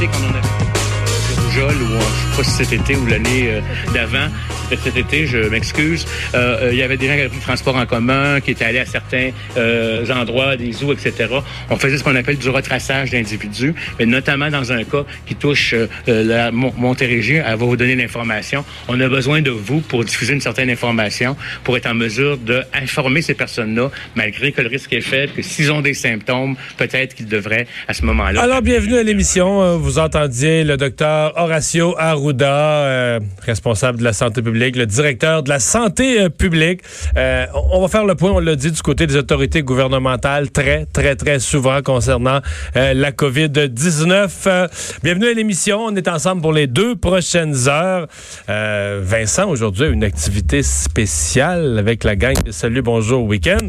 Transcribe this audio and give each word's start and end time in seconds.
Quand 0.00 0.18
on 0.26 0.34
a 0.34 0.40
le 0.40 1.42
rougeole, 1.42 1.82
ou 1.82 1.94
euh, 1.94 2.00
je 2.00 2.30
sais 2.30 2.36
pas 2.36 2.44
si 2.44 2.50
cet 2.50 2.72
été 2.72 2.96
ou 2.96 3.06
l'année 3.06 3.50
euh, 3.50 3.60
d'avant, 3.92 4.28
cet 4.76 4.96
été, 4.96 5.26
je 5.26 5.38
m'excuse, 5.48 6.06
euh, 6.34 6.68
euh, 6.68 6.68
il 6.72 6.78
y 6.78 6.82
avait 6.82 6.96
des 6.96 7.06
gens 7.06 7.14
qui 7.14 7.20
avaient 7.20 7.28
pris 7.28 7.38
le 7.38 7.42
transport 7.42 7.76
en 7.76 7.86
commun, 7.86 8.40
qui 8.40 8.52
étaient 8.52 8.64
allés 8.64 8.78
à 8.78 8.86
certains 8.86 9.30
euh, 9.56 10.04
endroits, 10.10 10.56
des 10.56 10.72
zoos, 10.72 10.92
etc. 10.92 11.28
On 11.70 11.76
faisait 11.76 11.98
ce 11.98 12.04
qu'on 12.04 12.16
appelle 12.16 12.38
du 12.38 12.48
retraçage 12.48 13.10
d'individus, 13.10 13.74
mais 13.98 14.06
notamment 14.06 14.50
dans 14.50 14.72
un 14.72 14.84
cas 14.84 15.04
qui 15.26 15.34
touche 15.34 15.74
la 16.06 16.50
Mon- 16.52 16.72
Montérégie, 16.76 17.34
elle 17.36 17.44
va 17.44 17.56
vous 17.56 17.76
donner 17.76 17.96
l'information. 17.96 18.64
On 18.88 19.00
a 19.00 19.08
besoin 19.08 19.40
de 19.42 19.50
vous 19.50 19.80
pour 19.80 20.04
diffuser 20.04 20.32
une 20.34 20.40
certaine 20.40 20.70
information, 20.70 21.36
pour 21.64 21.76
être 21.76 21.86
en 21.86 21.94
mesure 21.94 22.38
d'informer 22.38 23.22
ces 23.22 23.34
personnes-là, 23.34 23.90
malgré 24.14 24.52
que 24.52 24.62
le 24.62 24.68
risque 24.68 24.92
est 24.92 25.00
faible, 25.00 25.32
que 25.34 25.42
s'ils 25.42 25.70
ont 25.72 25.80
des 25.80 25.94
symptômes, 25.94 26.56
peut-être 26.76 27.14
qu'ils 27.14 27.26
devraient, 27.28 27.66
à 27.88 27.94
ce 27.94 28.04
moment-là, 28.04 28.40
Alors, 28.42 28.62
bienvenue 28.62 28.96
à 28.96 29.02
l'émission. 29.02 29.76
Vous 29.78 29.98
entendiez 29.98 30.64
le 30.64 30.76
docteur 30.76 31.32
Horacio 31.36 31.94
Arruda, 31.98 33.18
responsable 33.44 33.98
de 33.98 34.04
la 34.04 34.12
santé 34.12 34.42
publique, 34.42 34.61
le 34.70 34.86
directeur 34.86 35.42
de 35.42 35.48
la 35.48 35.58
santé 35.58 36.20
euh, 36.20 36.28
publique. 36.28 36.82
Euh, 37.16 37.46
on 37.72 37.80
va 37.80 37.88
faire 37.88 38.04
le 38.04 38.14
point, 38.14 38.30
on 38.30 38.38
l'a 38.38 38.54
dit, 38.54 38.70
du 38.70 38.82
côté 38.82 39.06
des 39.06 39.16
autorités 39.16 39.62
gouvernementales, 39.62 40.50
très, 40.50 40.86
très, 40.86 41.16
très 41.16 41.40
souvent 41.40 41.82
concernant 41.82 42.40
euh, 42.76 42.94
la 42.94 43.10
COVID-19. 43.10 44.30
Euh, 44.46 44.68
bienvenue 45.02 45.26
à 45.26 45.32
l'émission. 45.32 45.86
On 45.86 45.96
est 45.96 46.08
ensemble 46.08 46.42
pour 46.42 46.52
les 46.52 46.66
deux 46.66 46.94
prochaines 46.96 47.68
heures. 47.68 48.06
Vincent, 48.46 49.48
aujourd'hui, 49.48 49.88
une 49.88 50.04
activité 50.04 50.62
spéciale 50.62 51.78
avec 51.78 52.04
la 52.04 52.16
gang 52.16 52.36
Salut, 52.50 52.82
bonjour, 52.82 53.24
week-end. 53.24 53.66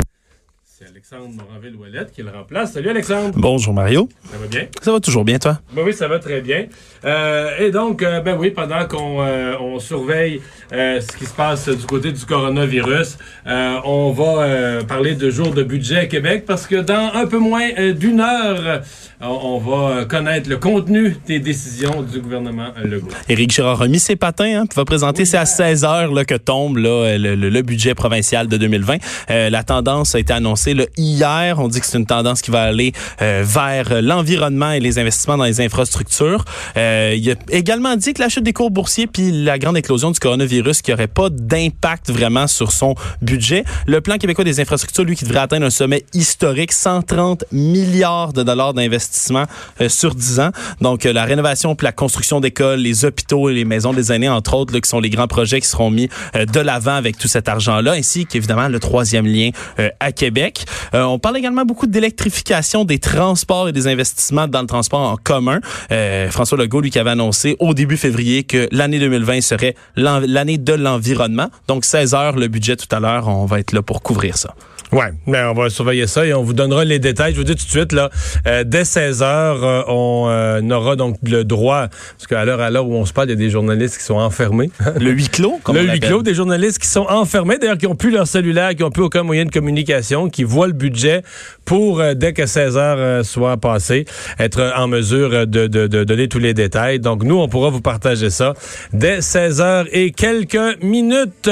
Alexandre 1.12 1.36
Moranville-Ouellette 1.36 2.14
qui 2.14 2.22
le 2.24 2.30
remplace. 2.30 2.72
Salut, 2.72 2.88
Alexandre. 2.90 3.34
Bonjour 3.36 3.74
Mario. 3.74 4.08
Ça 4.32 4.38
va 4.38 4.48
bien? 4.48 4.68
Ça 4.82 4.94
va 4.94 5.02
toujours 5.02 5.26
bien 5.26 5.38
toi? 5.38 5.60
Ben 5.76 5.82
oui, 5.86 5.92
ça 5.92 6.08
va 6.08 6.18
très 6.18 6.40
bien. 6.40 6.68
Euh, 7.04 7.50
et 7.60 7.72
donc, 7.72 8.02
euh, 8.02 8.22
ben 8.22 8.38
oui, 8.40 8.52
pendant 8.52 8.86
qu'on 8.88 9.22
euh, 9.22 9.54
on 9.60 9.80
surveille 9.80 10.40
ce 10.72 11.18
qui 11.18 11.26
se 11.26 11.34
passe 11.34 11.68
du 11.68 11.86
côté 11.86 12.14
du 12.14 12.26
coronavirus, 12.26 13.18
on 13.46 14.12
va 14.12 14.84
parler 14.86 15.16
de 15.16 15.30
jour 15.30 15.52
de 15.54 15.62
budget 15.62 15.98
à 15.98 16.06
Québec 16.06 16.46
parce 16.48 16.66
que 16.66 16.78
dans 16.78 17.12
un 17.14 17.28
peu 17.28 17.38
moins 17.38 17.70
d'une 17.92 18.22
heure, 18.22 18.82
on, 19.22 19.60
va 19.60 20.06
connaître 20.06 20.50
le 20.50 20.58
contenu 20.58 21.16
des 21.28 21.40
décisions 21.40 22.02
du 22.02 22.20
gouvernement 22.22 22.70
Legault. 22.84 23.08
Éric 23.30 23.52
Girard 23.52 23.82
a 23.84 23.88
mis 23.88 24.00
ses 24.00 24.16
patins, 24.16 24.62
hein, 24.62 24.66
puis 24.66 24.76
va 24.76 24.84
présenter, 24.86 25.26
c'est 25.26 25.38
à 25.38 25.46
16 25.46 25.84
heures 25.86 26.12
là, 26.12 26.26
que 26.26 26.36
tombe 26.36 26.78
là, 26.78 27.18
le, 27.18 27.36
le- 27.36 27.50
le 27.50 27.62
budget 27.62 27.94
provincial 27.94 28.48
de 28.48 28.58
2020. 28.58 28.98
Euh, 29.30 29.50
la 29.52 29.64
tendance 29.64 30.16
a 30.16 30.20
été 30.20 30.34
annoncée 30.34 30.74
là, 30.74 30.86
hier. 30.98 31.60
On 31.60 31.68
dit 31.68 31.80
que 31.80 31.86
c'est 31.86 31.98
une 31.98 32.06
tendance 32.06 32.42
qui 32.42 32.52
va 32.52 32.64
aller 32.64 32.94
euh, 33.22 33.44
vers 33.46 34.02
l'environnement 34.02 34.72
et 34.72 34.80
les 34.80 35.00
investissements 35.00 35.38
dans 35.38 35.44
les 35.44 35.62
infrastructures. 35.62 36.46
Euh, 36.78 37.16
il 37.18 37.32
a 37.32 37.36
également 37.50 37.96
dit 37.96 38.14
que 38.14 38.22
la 38.22 38.30
chute 38.30 38.44
des 38.44 38.54
cours 38.54 38.72
boursiers 38.72 39.08
puis 39.08 39.32
la 39.32 39.60
grande 39.60 39.78
éclosion 39.78 40.12
du 40.12 40.20
coronavirus 40.20 40.82
qui 40.82 40.94
aurait 40.94 41.08
pas 41.08 41.30
d'impact 41.30 42.10
vraiment 42.10 42.48
sur 42.48 42.72
son 42.72 42.96
budget. 43.22 43.64
Le 43.88 44.02
plan 44.02 44.18
québécois 44.18 44.44
des 44.44 44.60
infrastructures, 44.60 45.04
lui, 45.04 45.16
qui 45.16 45.26
devrait 45.26 45.40
atteindre 45.40 45.66
un 45.66 45.70
sommet 45.70 46.06
historique, 46.14 46.72
130 46.72 47.46
milliards 47.52 48.34
de 48.34 48.44
dollars 48.44 48.74
d'investissement 48.74 49.46
euh, 49.82 49.90
sur 49.90 50.16
10 50.16 50.40
ans. 50.40 50.52
Donc, 50.82 51.06
euh, 51.06 51.14
la 51.14 51.26
rénovation 51.26 51.76
puis 51.76 51.86
la 51.86 51.92
construction 51.92 52.40
d'écoles, 52.40 52.80
les 52.80 53.06
hôpitaux 53.06 53.50
et 53.50 53.54
les 53.54 53.66
maisons 53.66 53.94
des 53.94 54.12
aînés, 54.12 54.30
entre 54.30 54.56
autres, 54.56 54.74
là, 54.74 54.82
qui 54.82 54.90
sont 54.90 55.00
les 55.00 55.10
grands 55.10 55.28
projets 55.28 55.62
qui 55.62 55.68
seront 55.68 55.90
mis 55.90 56.10
euh, 56.36 56.46
de 56.46 56.60
l'avant 56.60 56.96
avec 56.96 57.18
tout 57.18 57.28
cet 57.28 57.48
argent-là, 57.48 57.94
ainsi 57.94 58.26
qu'évidemment 58.26 58.68
le 58.68 58.80
troisième 58.80 59.26
lien 59.26 59.50
euh, 59.80 59.90
à 60.00 60.12
Québec. 60.12 60.66
Euh, 60.94 61.04
on 61.04 61.20
parle 61.20 61.38
également 61.38 61.66
beaucoup 61.66 61.88
d'électrification 61.88 62.86
des 62.86 63.00
transports 63.00 63.70
et 63.70 63.72
des 63.72 63.88
investissements 63.88 64.48
dans 64.48 64.62
le 64.62 64.68
transport 64.68 65.00
en 65.00 65.18
commun. 65.18 65.60
Euh, 65.92 66.30
François 66.30 66.58
Legault, 66.58 66.82
lui, 66.82 66.92
qui 66.92 67.00
avait 67.00 67.12
annoncé 67.12 67.56
au 67.60 67.74
début 67.74 67.98
février 67.98 68.44
que 68.44 68.68
l'année 68.72 69.00
2020 69.00 69.42
serait 69.42 69.76
l'année 69.96 70.58
de 70.58 70.74
l'environnement. 70.74 71.50
Donc, 71.68 71.86
16 71.86 72.14
heures, 72.14 72.36
le 72.36 72.48
budget 72.48 72.76
tout 72.76 72.94
à 72.96 73.00
l'heure, 73.00 73.28
on 73.28 73.46
va 73.46 73.60
être 73.60 73.72
là 73.72 73.82
pour 73.82 74.02
couvrir 74.02 74.38
ça. 74.38 74.56
Ouais, 74.94 75.12
ben 75.26 75.50
on 75.50 75.54
va 75.54 75.70
surveiller 75.70 76.06
ça 76.08 76.26
et 76.26 76.34
on 76.34 76.44
vous 76.44 76.54
donnera 76.54 76.86
les 76.86 77.00
détails. 77.00 77.34
Je 77.34 77.38
vous 77.38 77.44
dis 77.44 77.56
tout 77.56 77.66
de 77.66 77.70
suite 77.70 77.92
là, 77.94 78.10
euh, 78.48 78.64
dès 78.64 78.86
16 78.86 79.24
heures, 79.24 79.64
euh, 79.64 79.82
on 79.88 80.28
euh, 80.30 80.62
aura 80.70 80.96
donc 80.96 81.18
le 81.24 81.44
droit, 81.44 81.88
parce 82.18 82.28
qu'à 82.28 82.46
l'heure 82.46 82.62
à 82.62 82.70
l'heure 82.70 82.88
où 82.88 82.94
on 82.94 83.06
se 83.06 83.12
parle, 83.12 83.28
il 83.28 83.32
y 83.32 83.34
a 83.34 83.38
des 83.38 83.50
journalistes 83.50 83.98
qui 83.98 84.04
sont 84.04 84.16
enfermés. 84.16 84.70
Le 85.00 85.12
huis 85.12 85.30
clos, 85.30 85.60
comme 85.64 85.76
le 85.78 85.90
on 85.90 85.94
huis 85.94 86.00
clos, 86.00 86.22
des 86.22 86.36
journalistes 86.36 86.80
qui 86.80 86.88
sont 86.88 87.08
enfermés, 87.10 87.58
d'ailleurs 87.58 87.78
qui 87.78 87.88
n'ont 87.88 87.96
plus 87.96 88.12
leur 88.12 88.28
cellulaire, 88.28 88.76
qui 88.76 88.84
n'ont 88.84 88.92
plus 88.92 89.04
aucun 89.04 89.24
moyen 89.24 89.46
de 89.46 89.52
communication, 89.52 90.30
qui 90.30 90.44
voient 90.44 90.68
le 90.68 90.74
budget 90.74 91.24
pour, 91.66 92.02
dès 92.16 92.34
que 92.34 92.46
16 92.46 92.78
heures 92.78 93.26
soit 93.26 93.58
passé, 93.58 94.06
être 94.40 94.74
en 94.78 94.88
mesure 94.88 95.48
de, 95.48 95.68
de, 95.68 95.88
de 95.88 96.04
donner 96.04 96.28
tous 96.28 96.40
les 96.40 96.54
détails. 96.54 97.00
Donc 97.00 97.24
nous, 97.24 97.40
on 97.40 97.48
pourra 97.48 97.70
vous 97.70 97.82
partager 97.82 98.30
ça 98.30 98.54
dès 98.94 99.22
16 99.22 99.62
heures 99.62 99.86
et 99.92 100.12
quelques 100.12 100.82
minutes. 100.82 101.50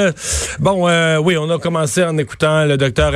Bon, 0.60 0.88
euh, 0.88 1.18
oui, 1.18 1.36
on 1.36 1.50
a 1.50 1.58
commencé 1.58 2.02
en 2.04 2.16
écoutant 2.18 2.64
le 2.64 2.76
docteur 2.76 3.14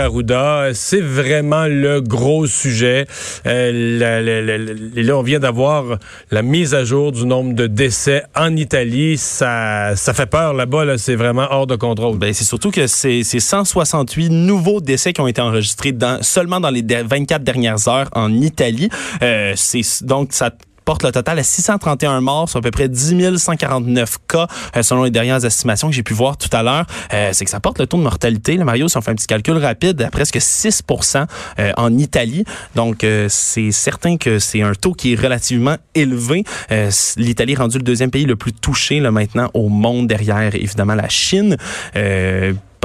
C'est 0.75 1.01
vraiment 1.01 1.67
le 1.67 2.01
gros 2.01 2.47
sujet. 2.47 3.07
Euh, 3.47 4.93
là, 4.95 5.17
on 5.17 5.23
vient 5.23 5.39
d'avoir 5.39 5.99
la 6.31 6.43
mise 6.43 6.75
à 6.75 6.85
jour 6.85 7.13
du 7.13 7.27
nombre 7.27 7.55
de 7.55 7.67
décès 7.67 8.23
en 8.35 8.55
Italie. 8.57 9.17
Ça, 9.17 9.95
fait 9.97 10.27
peur 10.27 10.55
là-bas. 10.55 10.85
Là, 10.85 10.99
c'est 10.99 11.17
vraiment 11.17 11.47
hors 11.51 11.67
de 11.67 11.77
contrôle. 11.77 12.19
Ben, 12.19 12.33
c'est 12.33 12.45
surtout 12.45 12.71
que 12.71 12.87
c'est 12.87 13.23
c'est 13.23 13.41
168 13.41 14.31
nouveaux 14.31 14.81
décès 14.81 15.13
qui 15.13 15.21
ont 15.21 15.27
été 15.27 15.41
enregistrés 15.41 15.95
seulement 16.23 16.61
dans 16.61 16.71
les 16.71 16.83
de- 16.83 17.03
24 17.07 17.43
dernières 17.43 17.89
heures 17.89 18.09
en 18.13 18.33
Italie. 18.33 18.89
Euh, 19.23 19.55
donc 20.03 20.29
ça 20.33 20.51
porte 20.87 21.03
le 21.03 21.11
total 21.11 21.39
à 21.39 21.43
631 21.43 22.21
morts, 22.23 22.49
sur 22.49 22.59
à 22.59 22.63
peu 22.63 22.71
près 22.71 22.89
10 22.89 23.37
149 23.37 24.19
cas, 24.29 24.47
euh, 24.77 24.83
selon 24.83 25.03
les 25.03 25.11
dernières 25.11 25.45
estimations 25.45 25.89
que 25.89 25.95
j'ai 25.95 26.05
pu 26.05 26.15
voir 26.15 26.39
tout 26.39 26.49
à 26.53 26.63
l'heure. 26.63 26.87
Euh, 27.13 27.31
c'est 27.33 27.45
que 27.45 27.51
ça 27.51 27.61
porte 27.61 27.81
le 27.81 27.87
taux 27.87 27.99
de 27.99 28.03
mortalité, 28.03 28.57
là, 28.57 28.65
Mario, 28.65 28.89
si 28.89 28.97
on 28.97 29.01
fait 29.01 29.11
un 29.11 29.17
petit 29.17 29.27
calcul 29.27 29.59
rapide, 29.59 30.01
à 30.03 30.11
presque 30.11 30.41
6 30.41 30.83
euh, 31.59 31.73
en 31.77 31.99
Italie. 31.99 32.45
Donc, 32.77 33.05
c'est 33.29 33.73
certain 33.73 34.17
que 34.17 34.39
c'est 34.39 34.63
un 34.63 34.73
taux 34.75 34.93
qui 34.93 35.13
est 35.13 35.21
relativement 35.21 35.77
élevé. 35.95 36.45
L'Italie 37.17 37.55
est 37.55 37.57
rendu 37.57 37.79
le 37.79 37.83
deuxième 37.83 38.13
pays 38.13 38.25
le 38.25 38.37
plus 38.37 38.53
touché 38.53 39.01
là, 39.01 39.11
maintenant 39.11 39.51
au 39.55 39.69
monde, 39.69 40.07
derrière 40.07 40.55
évidemment 40.55 40.95
la 40.95 41.09
Chine. 41.09 41.57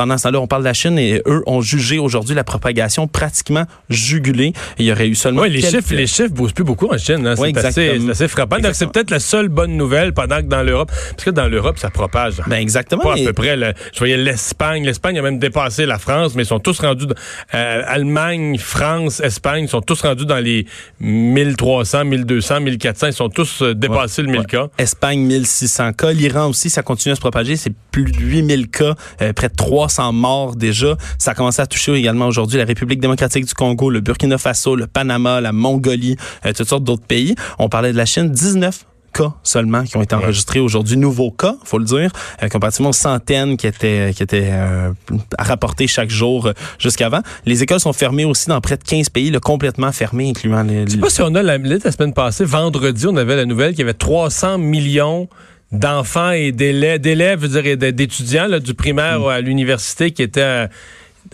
Pendant 0.02 0.18
ce 0.18 0.24
temps-là, 0.24 0.40
on 0.42 0.48
parle 0.48 0.64
de 0.64 0.68
la 0.68 0.74
Chine 0.74 0.98
et 0.98 1.22
eux 1.28 1.44
ont 1.46 1.62
jugé 1.62 2.00
aujourd'hui 2.00 2.34
la 2.34 2.44
propagation 2.44 3.08
pratiquement 3.08 3.66
jugulée. 3.88 4.52
Il 4.80 4.86
y 4.88 4.92
aurait 4.92 5.08
eu 5.08 5.14
seulement 5.14 5.44
Oui, 5.44 5.52
les 5.52 5.62
quelques- 5.62 5.76
chiffres, 5.76 5.94
les 5.94 6.08
chiffres 6.08 6.32
bougent 6.34 6.56
plus 6.56 6.64
beaucoup 6.64 6.88
en 6.88 6.98
Chine. 6.98 7.28
hein. 7.28 7.36
Oui, 7.38 7.52
c'est 7.56 7.66
assez, 7.66 8.10
assez 8.10 8.28
frappant. 8.28 8.58
Donc, 8.58 8.74
c'est 8.74 8.88
peut-être 8.88 9.12
la 9.12 9.20
seule 9.20 9.48
bonne 9.50 9.78
nouvelle 9.78 10.12
pendant 10.12 10.38
que 10.38 10.48
dans 10.48 10.64
l'Europe, 10.64 10.92
parce 11.12 11.24
que 11.24 11.30
dans 11.30 11.48
l'Europe, 11.48 11.78
ça 11.78 11.92
propage. 11.92 12.42
Ben 12.48 12.58
exactement. 12.58 13.04
Pas 13.04 13.14
à 13.14 13.18
peu 13.24 13.34
près. 13.34 13.56
je 13.94 14.00
voyais 14.00 14.18
l'Espagne. 14.18 14.84
L'Espagne 14.86 15.20
a 15.20 15.22
même 15.22 15.38
dépassé 15.38 15.86
la 15.86 16.00
France, 16.00 16.34
mais 16.34 16.42
ils 16.42 16.48
sont 16.48 16.60
tous 16.60 16.80
rendus. 16.80 17.06
dans- 17.06 17.14
euh, 17.54 17.84
Allemagne, 17.86 18.58
France, 18.58 19.20
Espagne 19.20 19.68
sont 19.68 19.82
tous 19.82 20.02
rendus 20.02 20.26
dans 20.26 20.40
les 20.40 20.66
1300, 21.00 22.06
1200, 22.06 22.59
1400. 22.62 23.08
Ils 23.08 23.14
sont 23.14 23.30
tous 23.30 23.62
euh, 23.62 23.76
dépassés 23.76 24.24
le 24.24 24.30
1000 24.30 24.40
Ouais. 24.40 24.46
cas. 24.47 24.68
Espagne, 24.80 25.20
1600 25.20 25.94
cas. 25.94 26.12
L'Iran 26.12 26.47
aussi, 26.50 26.72
ça 26.72 26.82
continue 26.82 27.12
à 27.12 27.16
se 27.16 27.22
propager. 27.22 27.56
C'est 27.56 27.74
plus 27.91 28.05
de 28.05 28.17
8000 28.17 28.70
cas, 28.70 28.96
euh, 29.22 29.34
près 29.34 29.49
de 29.49 29.55
300 29.55 30.14
morts 30.14 30.55
déjà. 30.55 30.97
Ça 31.17 31.32
a 31.32 31.34
commencé 31.34 31.61
à 31.61 31.67
toucher 31.67 31.93
également 31.93 32.28
aujourd'hui 32.28 32.58
la 32.58 32.66
République 32.66 32.99
démocratique 32.99 33.46
du 33.46 33.53
Congo, 33.53 33.90
le 33.90 34.02
Burkina 34.02 34.38
Faso, 34.38 34.76
le 34.76 34.88
Panama, 34.88 35.41
la 35.41 35.52
Mongolie, 35.52 36.16
euh, 36.46 36.53
toutes 36.53 36.70
sortes 36.70 36.84
d'autres 36.84 37.05
pays. 37.05 37.35
On 37.59 37.70
parlait 37.70 37.91
de 37.91 37.97
la 37.97 38.05
Chine, 38.05 38.32
19 38.32 38.85
cas 39.11 39.34
seulement 39.43 39.84
qui 39.84 39.97
ont 39.97 40.02
été 40.02 40.16
enregistrés 40.16 40.59
aujourd'hui, 40.59 40.97
nouveaux 40.97 41.32
cas, 41.32 41.55
faut 41.64 41.78
le 41.78 41.85
dire, 41.85 42.11
euh, 42.41 42.49
comparativement 42.49 42.90
aux 42.90 42.93
centaines 42.93 43.58
qui 43.58 43.67
étaient 43.67 44.14
qui 44.16 44.23
étaient 44.23 44.49
euh, 44.52 44.91
à 45.37 45.44
rapporter 45.44 45.87
chaque 45.87 46.09
jour 46.09 46.47
euh, 46.47 46.53
jusqu'avant. 46.79 47.22
Les 47.46 47.64
écoles 47.64 47.79
sont 47.79 47.94
fermées 47.94 48.26
aussi 48.26 48.47
dans 48.47 48.61
près 48.61 48.78
de 48.78 48.84
15 48.84 49.09
pays, 49.09 49.32
là, 49.32 49.40
complètement 49.40 49.91
fermées, 49.91 50.29
incluant 50.29 50.64
les, 50.64 50.85
Je 50.85 50.91
sais 50.91 50.97
pas 50.97 51.09
si 51.09 51.22
on 51.22 51.35
a 51.35 51.44
la, 51.44 51.58
la 51.58 51.91
semaine 51.91 52.14
passée, 52.14 52.46
vendredi, 52.46 53.05
on 53.08 53.16
avait 53.17 53.35
la 53.35 53.46
nouvelle 53.46 53.72
qu'il 53.72 53.79
y 53.79 53.84
avait 53.84 53.94
300 53.94 54.58
millions 54.58 55.28
d'enfants 55.72 56.32
et 56.32 56.52
d'élèves, 56.52 57.00
d'élèves, 57.00 57.52
je 57.52 57.59
et 57.59 57.91
d'étudiants 57.91 58.47
là, 58.47 58.59
du 58.59 58.73
primaire 58.73 59.26
à 59.28 59.41
l'université 59.41 60.12
qui 60.12 60.22
étaient 60.22 60.41
euh, 60.41 60.68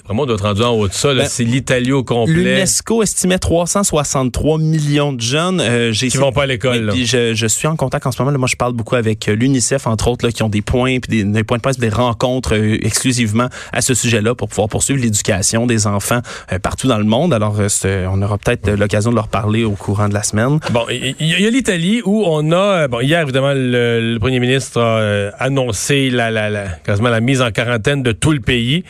vraiment, 0.06 0.24
on 0.24 0.26
doit 0.26 0.36
être 0.36 0.44
rendu 0.44 0.62
en 0.64 0.72
haut 0.72 0.88
de 0.88 0.94
ça. 0.94 1.14
là. 1.14 1.24
Ben, 1.24 1.30
c'est 1.30 1.44
l'Italie 1.44 1.92
au 1.92 2.04
complet 2.04 2.34
L'UNESCO 2.34 3.04
estimait 3.04 3.40
363 3.40 4.58
millions 4.60 5.14
de 5.14 5.22
jeunes. 5.22 5.62
Euh, 5.62 5.92
qui 5.92 6.18
vont 6.18 6.32
pas 6.32 6.44
à 6.44 6.46
l'école. 6.46 6.94
je, 6.96 7.34
je 7.34 7.48
suis 7.48 7.68
en 7.68 7.76
contact 7.76 8.06
en 8.06 8.12
ce 8.12 8.22
moment. 8.22 8.32
Là, 8.32 8.38
moi, 8.38 8.48
je 8.48 8.56
parle 8.56 8.74
beaucoup 8.74 8.96
avec 8.96 9.28
euh, 9.28 9.36
l'UNICEF, 9.36 9.88
entre 9.88 10.08
autres, 10.08 10.26
là, 10.26 10.32
qui 10.32 10.44
ont 10.44 10.50
des 10.50 10.62
points, 10.62 11.00
puis 11.00 11.10
des, 11.10 11.24
des 11.24 11.44
points 11.44 11.58
de 11.58 11.62
presse, 11.62 11.80
des 11.80 11.90
rencontres 11.90 12.56
euh, 12.56 12.78
exclusivement 12.86 13.48
à 13.72 13.82
ce 13.82 13.94
sujet-là 13.94 14.36
pour 14.36 14.50
pouvoir 14.50 14.70
poursuivre 14.70 15.02
l'éducation 15.02 15.66
des 15.68 15.88
enfants 15.88 16.22
euh, 16.52 16.60
partout 16.60 16.88
dans 16.88 16.98
le 16.98 17.04
monde. 17.04 17.34
Alors, 17.34 17.58
on 18.12 18.22
aura 18.22 18.38
peut-être 18.38 18.72
l'occasion 18.72 19.12
de 19.12 19.16
leur 19.16 19.28
parler 19.28 19.64
au 19.64 19.72
courant 19.72 20.10
de 20.10 20.14
la 20.14 20.24
semaine. 20.24 20.60
Bon, 20.72 20.86
il 20.90 21.16
y, 21.20 21.46
a 21.46 21.50
l'Italie 21.50 22.02
où 22.06 22.24
on 22.26 22.52
a, 22.52 22.88
bon, 22.88 23.02
hier 23.02 23.22
évidemment, 23.22 23.54
le, 23.54 24.14
le 24.14 24.20
premier 24.20 24.40
ministre 24.40 24.80
a 24.82 25.30
annoncé 25.44 26.10
la, 26.10 26.32
la, 26.32 26.50
la, 26.50 26.68
quasiment 26.68 27.10
la 27.10 27.22
mise 27.22 27.42
en 27.42 27.52
quarantaine 27.52 28.04
de 28.04 28.12
tout 28.12 28.32
le 28.32 28.40
pays. 28.40 28.84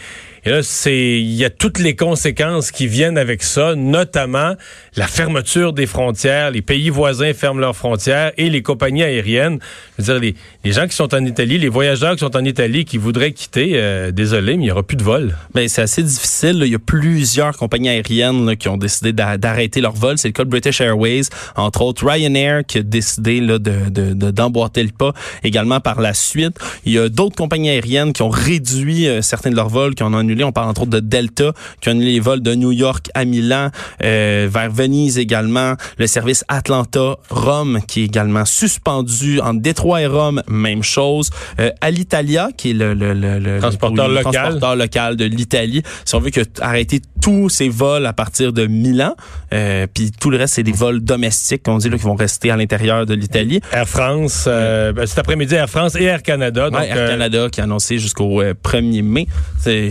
Et 0.48 0.50
là, 0.50 0.64
c'est, 0.64 1.20
il 1.20 1.34
y 1.34 1.44
a 1.44 1.50
toutes 1.50 1.78
les 1.78 1.94
conséquences 1.98 2.72
qui 2.72 2.88
viennent 2.88 3.18
avec 3.18 3.44
ça, 3.44 3.76
notamment 3.76 4.54
la 4.96 5.06
fermeture 5.06 5.74
des 5.74 5.86
frontières. 5.86 6.52
Les 6.52 6.62
pays 6.62 6.90
voisins 6.90 7.34
ferment 7.34 7.60
leurs 7.60 7.76
frontières 7.76 8.32
et 8.38 8.50
les 8.50 8.62
compagnies 8.62 9.04
aériennes. 9.04 9.60
Je 10.00 10.04
veux 10.06 10.14
dire, 10.14 10.22
les, 10.22 10.36
les 10.64 10.72
gens 10.72 10.88
qui 10.88 10.96
sont 10.96 11.14
en 11.14 11.26
Italie, 11.26 11.58
les 11.58 11.68
voyageurs 11.68 12.14
qui 12.14 12.20
sont 12.20 12.38
en 12.38 12.46
Italie, 12.46 12.86
qui 12.86 12.98
voudraient 12.98 13.34
quitter, 13.34 13.72
euh, 13.74 14.12
désolé, 14.12 14.56
mais 14.56 14.64
il 14.64 14.68
y 14.68 14.72
aura 14.72 14.84
plus 14.84 14.96
de 14.96 15.04
vol. 15.04 15.36
Ben, 15.54 15.68
c'est 15.68 15.82
assez 15.82 16.02
difficile. 16.02 16.62
Il 16.64 16.72
y 16.72 16.76
a 16.76 16.80
plusieurs 16.80 17.58
compagnies 17.58 17.90
aériennes 17.90 18.56
qui 18.56 18.70
ont 18.70 18.78
décidé 18.78 19.12
d'a- 19.12 19.38
d'arrêter 19.38 19.82
leur 19.82 19.92
vol. 19.96 20.18
C'est 20.18 20.30
le 20.30 20.34
cas 20.34 20.46
de 20.46 20.50
British 20.50 20.80
Airways, 20.80 21.24
entre 21.58 21.82
autres 21.82 22.06
Ryanair 22.08 22.62
qui 22.66 22.78
a 22.78 22.84
décidé 22.84 23.42
là, 23.42 23.60
de- 23.60 24.14
d'emboîter 24.32 24.82
le 24.84 24.92
pas 24.98 25.12
également 25.44 25.82
par 25.82 26.00
la 26.00 26.14
suite. 26.14 26.58
Il 26.86 26.94
y 26.94 27.00
a 27.00 27.10
d'autres 27.10 27.36
compagnies 27.36 27.70
aériennes 27.72 28.14
qui 28.14 28.22
ont 28.22 28.30
réduit 28.30 29.10
euh, 29.10 29.22
certains 29.22 29.50
de 29.50 29.58
leurs 29.58 29.68
vols, 29.68 29.94
qui 29.94 30.04
en 30.04 30.14
ont 30.14 30.18
annulé. 30.20 30.37
On 30.44 30.52
parle 30.52 30.70
entre 30.70 30.82
autres 30.82 30.92
de 30.92 31.00
Delta, 31.00 31.52
qui 31.82 31.90
a 31.90 31.92
annulé 31.92 32.14
les 32.14 32.20
vols 32.20 32.42
de 32.42 32.54
New 32.56 32.72
York 32.72 33.10
à 33.14 33.26
Milan, 33.26 33.70
euh, 34.04 34.48
vers 34.52 34.72
Venise 34.72 35.18
également. 35.18 35.74
Le 35.98 36.08
service 36.08 36.44
Atlanta-Rome 36.48 37.80
qui 37.88 38.02
est 38.02 38.06
également 38.06 38.46
suspendu. 38.46 39.40
En 39.42 39.54
Détroit 39.54 40.02
et 40.02 40.08
Rome, 40.08 40.42
même 40.48 40.84
chose. 40.84 41.30
Euh, 41.60 41.72
Alitalia, 41.82 42.50
qui 42.56 42.72
est 42.72 42.74
le, 42.74 42.94
le, 42.94 43.14
le, 43.14 43.40
le- 43.40 43.60
Transporteur 43.60 44.08
local. 44.08 44.24
transporteur 44.34 44.76
local 44.76 45.16
de 45.16 45.26
l'Italie. 45.26 45.82
Si 46.06 46.16
on 46.16 46.20
veut 46.20 46.30
que 46.32 46.42
arrêter 46.62 47.02
tous 47.22 47.50
ces 47.50 47.70
vols 47.70 48.06
à 48.06 48.14
partir 48.14 48.54
de 48.54 48.68
Milan, 48.68 49.16
euh, 49.54 49.88
puis 49.94 50.12
tout 50.20 50.30
le 50.30 50.38
reste 50.38 50.56
c'est 50.56 50.64
des 50.64 50.72
vols 50.72 51.00
domestiques 51.02 51.64
qu'on 51.64 51.78
dit 51.78 51.90
là 51.90 51.98
qui 51.98 52.04
vont 52.04 52.16
rester 52.16 52.52
à 52.52 52.58
l'intérieur 52.58 53.06
de 53.06 53.14
l'Italie. 53.14 53.60
Air 53.72 53.88
France, 53.88 54.46
euh, 54.48 54.92
ben, 54.94 55.06
cet 55.06 55.20
après-midi, 55.20 55.56
Air 55.56 55.70
France 55.70 55.96
et 55.96 56.04
Air 56.04 56.24
Canada. 56.24 56.70
Donc, 56.70 56.80
Ouais, 56.80 56.90
Air 56.90 56.98
euh, 56.98 57.10
Canada 57.10 57.48
qui 57.52 57.62
a 57.62 57.64
annoncé 57.64 57.98
jusqu'au 57.98 58.42
euh, 58.42 58.54
1er 58.64 59.02
mai, 59.04 59.28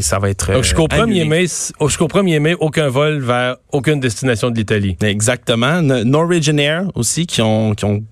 ça 0.01 0.19
va 0.19 0.31
être 0.31 0.53
Donc, 0.53 0.63
jusqu'au 0.65 0.85
euh, 0.85 0.97
1er 0.97 1.03
annulé. 1.03 1.25
mai, 1.25 1.41
jusqu'au 1.43 2.07
1er 2.09 2.39
mai, 2.41 2.55
aucun 2.59 2.89
vol 2.89 3.21
vers 3.21 3.57
aucune 3.73 4.01
destination 4.01 4.51
de 4.51 4.57
l'Italie. 4.57 4.97
Exactement. 5.03 5.83
Norwegian 5.83 6.57
Air 6.59 6.85
aussi 6.95 7.27
qui 7.27 7.43
ont, 7.43 7.75
qui 7.75 7.85
ont 7.85 8.03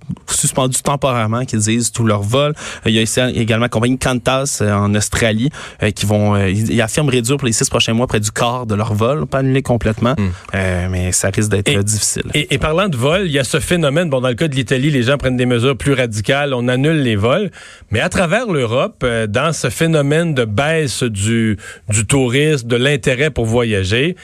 suspendu 0.45 0.77
temporairement, 0.83 1.45
qui 1.45 1.57
disent 1.57 1.91
tous 1.93 2.05
leurs 2.05 2.23
vols. 2.23 2.55
Euh, 2.87 2.91
Il 2.91 2.95
y 2.95 2.99
a 3.21 3.31
également 3.31 3.65
la 3.65 3.69
compagnie 3.69 3.99
Qantas 3.99 4.59
euh, 4.61 4.73
en 4.73 4.95
Australie 4.95 5.51
euh, 5.83 5.91
qui 5.91 6.05
vont, 6.07 6.37
ils 6.47 6.81
affirment 6.83 7.09
réduire 7.09 7.37
pour 7.39 7.47
les 7.47 7.53
six 7.53 7.69
prochains 7.69 7.95
mois 7.95 8.07
près 8.07 8.21
du 8.21 8.31
quart 8.31 8.67
de 8.67 8.75
leur 8.75 8.93
vol, 8.95 9.27
pas 9.27 9.39
annuler 9.39 9.63
complètement, 9.63 10.15
euh, 10.55 10.89
mais 10.91 11.13
ça 11.13 11.31
risque 11.31 11.51
d'être 11.51 11.69
Et- 11.69 11.83
difficile. 11.83 12.25
Et, 12.35 12.55
et 12.55 12.59
parlant 12.59 12.89
de 12.89 12.97
vol, 12.97 13.23
il 13.27 13.33
y 13.33 13.39
a 13.39 13.45
ce 13.45 13.61
phénomène. 13.61 14.11
Bon, 14.11 14.21
dans 14.21 14.29
le 14.29 14.35
cas 14.35 14.49
de 14.49 14.55
l'Italie, 14.55 14.91
les 14.91 15.03
gens 15.03 15.17
prennent 15.19 15.37
des 15.37 15.47
mesures 15.47 15.77
plus 15.77 15.93
radicales, 15.95 16.53
on 16.55 16.69
annule 16.69 17.01
les 17.03 17.17
vols. 17.17 17.51
Mais 17.91 18.01
à 18.01 18.09
travers 18.09 18.47
l'Europe, 18.51 19.05
dans 19.29 19.53
ce 19.53 19.71
phénomène 19.71 20.35
de 20.35 20.45
baisse 20.45 21.03
du, 21.03 21.57
du 21.89 22.07
tourisme, 22.07 22.69
de 22.69 22.77
l'intérêt 22.77 23.31
pour 23.31 23.47
voyager, 23.47 24.17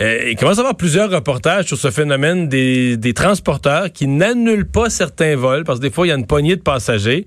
euh, 0.00 0.30
il 0.30 0.36
commence 0.36 0.58
à 0.58 0.60
avoir 0.60 0.76
plusieurs 0.76 1.10
reportages 1.10 1.66
sur 1.66 1.76
ce 1.76 1.90
phénomène 1.90 2.48
des, 2.48 2.96
des 2.96 3.14
transporteurs 3.14 3.92
qui 3.92 4.06
n'annulent 4.06 4.68
pas 4.68 4.90
certains 4.90 5.36
vols 5.36 5.64
parce 5.64 5.78
que 5.78 5.84
des 5.84 5.90
fois, 5.90 6.06
il 6.06 6.10
y 6.10 6.12
a 6.12 6.16
une 6.16 6.26
poignée 6.26 6.56
de 6.56 6.62
passagers, 6.62 7.26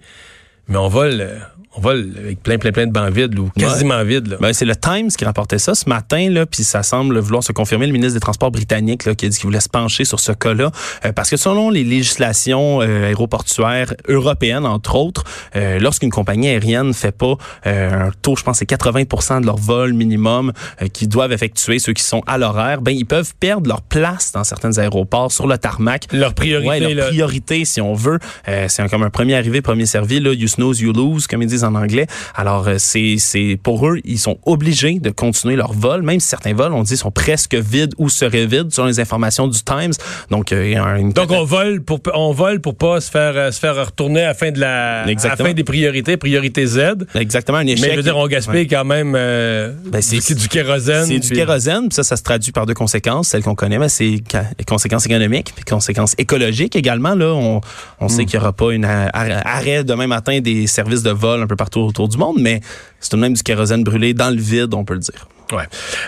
mais 0.67 0.77
on 0.77 0.87
vole, 0.87 1.21
euh, 1.21 1.39
on 1.77 1.81
vole 1.81 2.11
avec 2.17 2.41
plein, 2.41 2.57
plein, 2.57 2.71
plein 2.71 2.87
de 2.87 2.91
bancs 2.91 3.11
vides, 3.11 3.37
ou 3.37 3.49
quasiment 3.57 4.03
vides. 4.03 4.37
Ben, 4.39 4.53
c'est 4.53 4.65
le 4.65 4.75
Times 4.75 5.09
qui 5.09 5.25
rapportait 5.25 5.59
ça 5.59 5.75
ce 5.75 5.89
matin, 5.89 6.29
là, 6.29 6.45
puis 6.45 6.63
ça 6.63 6.83
semble 6.83 7.19
vouloir 7.19 7.43
se 7.43 7.51
confirmer. 7.51 7.85
Le 7.87 7.91
ministre 7.93 8.13
des 8.13 8.19
Transports 8.21 8.51
britannique 8.51 9.05
là, 9.05 9.13
qui 9.15 9.25
a 9.25 9.29
dit 9.29 9.37
qu'il 9.37 9.45
voulait 9.47 9.59
se 9.59 9.69
pencher 9.69 10.05
sur 10.05 10.19
ce 10.19 10.31
cas-là, 10.31 10.71
euh, 11.05 11.11
parce 11.11 11.29
que 11.29 11.37
selon 11.37 11.69
les 11.69 11.83
législations 11.83 12.81
euh, 12.81 13.07
aéroportuaires 13.07 13.93
européennes, 14.07 14.65
entre 14.65 14.95
autres, 14.95 15.23
euh, 15.55 15.79
lorsqu'une 15.79 16.11
compagnie 16.11 16.47
aérienne 16.47 16.93
fait 16.93 17.11
pas 17.11 17.35
euh, 17.65 18.07
un 18.07 18.11
taux, 18.21 18.35
je 18.37 18.43
pense, 18.43 18.59
c'est 18.59 18.69
80% 18.69 19.41
de 19.41 19.45
leur 19.45 19.57
vol 19.57 19.93
minimum 19.93 20.53
euh, 20.81 20.87
qu'ils 20.87 21.09
doivent 21.09 21.33
effectuer, 21.33 21.79
ceux 21.79 21.93
qui 21.93 22.03
sont 22.03 22.21
à 22.27 22.37
l'horaire, 22.37 22.81
ben 22.81 22.91
ils 22.91 23.05
peuvent 23.05 23.33
perdre 23.39 23.67
leur 23.67 23.81
place 23.81 24.31
dans 24.31 24.43
certains 24.45 24.77
aéroports 24.77 25.31
sur 25.31 25.47
le 25.47 25.57
tarmac. 25.57 26.05
Leur 26.13 26.33
priorité, 26.33 26.69
Ouais, 26.69 26.79
leur 26.79 26.91
là. 26.93 27.07
priorité, 27.07 27.65
si 27.65 27.81
on 27.81 27.93
veut. 27.93 28.19
Euh, 28.47 28.67
c'est 28.69 28.87
comme 28.89 29.03
un 29.03 29.09
premier 29.09 29.35
arrivé, 29.35 29.61
premier 29.61 29.85
servi. 29.85 30.19
Là, 30.21 30.31
you 30.33 30.47
snooze, 30.47 30.79
you 30.79 30.93
lose, 30.93 31.27
comme 31.27 31.41
ils 31.41 31.47
disent 31.49 31.64
en 31.65 31.75
anglais. 31.75 32.07
Alors, 32.35 32.67
euh, 32.67 32.75
c'est, 32.77 33.15
c'est 33.19 33.57
pour 33.61 33.87
eux, 33.87 33.99
ils 34.05 34.19
sont 34.19 34.37
obligés 34.45 34.99
de 34.99 35.09
continuer 35.09 35.55
leur 35.55 35.73
vol, 35.73 36.01
même 36.01 36.19
si 36.19 36.27
certains 36.27 36.53
vols, 36.53 36.73
on 36.73 36.83
dit, 36.83 36.97
sont 36.97 37.11
presque 37.11 37.55
vides 37.55 37.93
ou 37.97 38.09
seraient 38.09 38.45
vides, 38.45 38.71
selon 38.71 38.87
les 38.87 38.99
informations 38.99 39.47
du 39.47 39.59
Times. 39.63 39.93
Donc, 40.31 40.51
euh, 40.51 40.65
il 40.65 40.71
y 40.73 40.75
a 40.75 40.97
une 40.97 41.11
Donc 41.11 41.31
on 41.31 41.43
vole 41.43 41.81
pour 41.81 41.99
on 42.13 42.31
vole 42.31 42.61
pour 42.61 42.75
pas 42.75 43.01
se 43.01 43.09
faire 43.11 43.33
euh, 43.35 43.51
se 43.51 43.59
faire 43.59 43.75
retourner 43.85 44.23
à 44.23 44.27
la 44.27 44.33
fin 44.33 44.51
de 44.51 44.59
la 44.59 45.03
à 45.03 45.35
fin 45.35 45.53
des 45.53 45.63
priorités, 45.63 46.17
priorité 46.17 46.65
Z. 46.65 46.79
exactement 47.15 47.57
un 47.59 47.67
échec. 47.67 47.81
Mais 47.85 47.91
je 47.91 47.97
veux 47.97 48.03
dire, 48.03 48.17
on 48.17 48.27
gaspille 48.27 48.67
quand 48.67 48.85
même 48.85 49.13
euh, 49.15 49.71
Ben, 49.87 50.01
c'est- 50.01 50.25
du, 50.33 50.39
du 50.41 50.47
kérosène. 50.47 51.05
C'est 51.05 51.19
du 51.19 51.29
kérosène, 51.31 51.87
puis 51.89 51.95
ça, 51.95 52.03
ça 52.03 52.15
se 52.17 52.23
traduit 52.23 52.51
par 52.51 52.65
deux 52.65 52.73
conséquences. 52.73 53.29
Celles 53.29 53.43
qu'on 53.43 53.55
connaît, 53.55 53.79
mais 53.79 53.89
c'est 53.89 54.21
conséquences 54.67 55.05
économiques, 55.05 55.51
puis 55.55 55.63
conséquences 55.65 56.15
écologiques 56.17 56.75
également. 56.75 57.15
Là, 57.15 57.33
on, 57.33 57.61
on 57.99 58.05
Hmm. 58.05 58.09
sait 58.09 58.25
qu'il 58.25 58.37
n'y 58.39 58.43
aura 58.43 58.53
pas 58.53 58.71
une 58.71 58.85
arrêt 58.85 59.83
demain 59.83 60.07
matin 60.07 60.39
des 60.39 60.67
services 60.67 61.01
de 61.03 61.09
vol 61.09 61.41
un 61.41 61.47
peu 61.47 61.54
partout 61.55 61.81
autour 61.81 62.07
du 62.07 62.17
monde, 62.17 62.37
mais 62.39 62.61
c'est 62.99 63.09
tout 63.09 63.17
de 63.17 63.21
même 63.21 63.33
du 63.33 63.43
kérosène 63.43 63.83
brûlé 63.83 64.13
dans 64.13 64.29
le 64.29 64.41
vide, 64.41 64.73
on 64.73 64.83
peut 64.85 64.93
le 64.93 64.99
dire. 64.99 65.27
Ouais. 65.51 65.63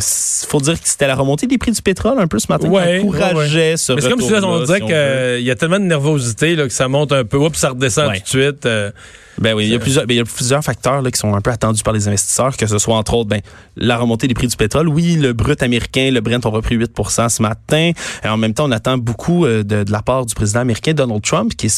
faut 0.54 0.62
dire 0.62 0.80
que 0.80 0.88
c'était 0.88 1.08
la 1.08 1.16
remontée 1.16 1.48
des 1.48 1.58
prix 1.58 1.72
du 1.72 1.82
pétrole 1.82 2.20
un 2.20 2.28
peu 2.28 2.40
ce 2.40 2.46
matin 2.50 2.70
Ouais, 2.70 3.00
qui 3.00 3.06
encourageait 3.08 3.72
ouais, 3.72 3.78
ce 3.78 3.94
Mais 3.94 4.02
c'est 4.02 4.10
comme 4.10 4.22
si 4.22 4.30
là, 4.32 4.40
on 4.44 4.66
si 4.66 4.72
on 4.72 4.76
qu'il 4.86 4.96
veut. 4.96 5.42
y 5.42 5.52
a 5.52 5.56
tellement 5.56 5.80
de 5.80 5.86
nervosité 5.86 6.56
là, 6.56 6.64
que 6.68 6.74
ça 6.74 6.88
monte 6.88 7.12
un 7.12 7.26
peu, 7.26 7.38
oups, 7.38 7.58
ça 7.58 7.70
redescend 7.70 8.10
Ouais. 8.10 8.20
tout 8.20 8.38
de 8.38 8.44
suite. 8.44 8.66
euh, 8.66 8.92
Ben 9.40 9.54
oui, 9.54 9.66
il 9.66 9.72
y 9.72 9.76
a 9.76 9.80
plusieurs, 9.80 10.06
ben, 10.06 10.14
il 10.14 10.18
y 10.18 10.22
a 10.22 10.26
plusieurs 10.26 10.64
facteurs 10.64 11.02
là, 11.02 11.12
qui 11.12 11.20
sont 11.20 11.34
un 11.34 11.42
peu 11.42 11.52
attendus 11.52 11.84
par 11.84 11.94
les 11.94 12.08
investisseurs, 12.08 12.56
que 12.56 12.68
ce 12.68 12.78
soit 12.78 12.96
entre 12.96 13.14
autres 13.16 13.30
ben, 13.30 13.42
la 13.76 13.98
remontée 13.98 14.28
des 14.28 14.34
prix 14.34 14.48
du 14.48 14.56
pétrole. 14.56 14.88
Oui, 14.88 15.16
le 15.16 15.34
brut 15.34 15.62
américain, 15.64 16.12
le 16.12 16.22
Brent 16.22 16.46
ont 16.46 16.52
repris 16.52 16.78
8% 16.78 17.30
ce 17.30 17.42
matin. 17.42 17.92
Et 18.24 18.28
en 18.28 18.38
même 18.38 18.54
temps, 18.54 18.66
on 18.68 18.72
attend 18.72 18.98
beaucoup 18.98 19.46
euh, 19.46 19.64
de, 19.64 19.84
de 19.84 19.92
la 19.92 20.02
part 20.02 20.26
du 20.26 20.36
président 20.36 20.62
américain 20.62 20.94
Donald 20.94 21.22
Trump, 21.22 21.54
qui, 21.56 21.70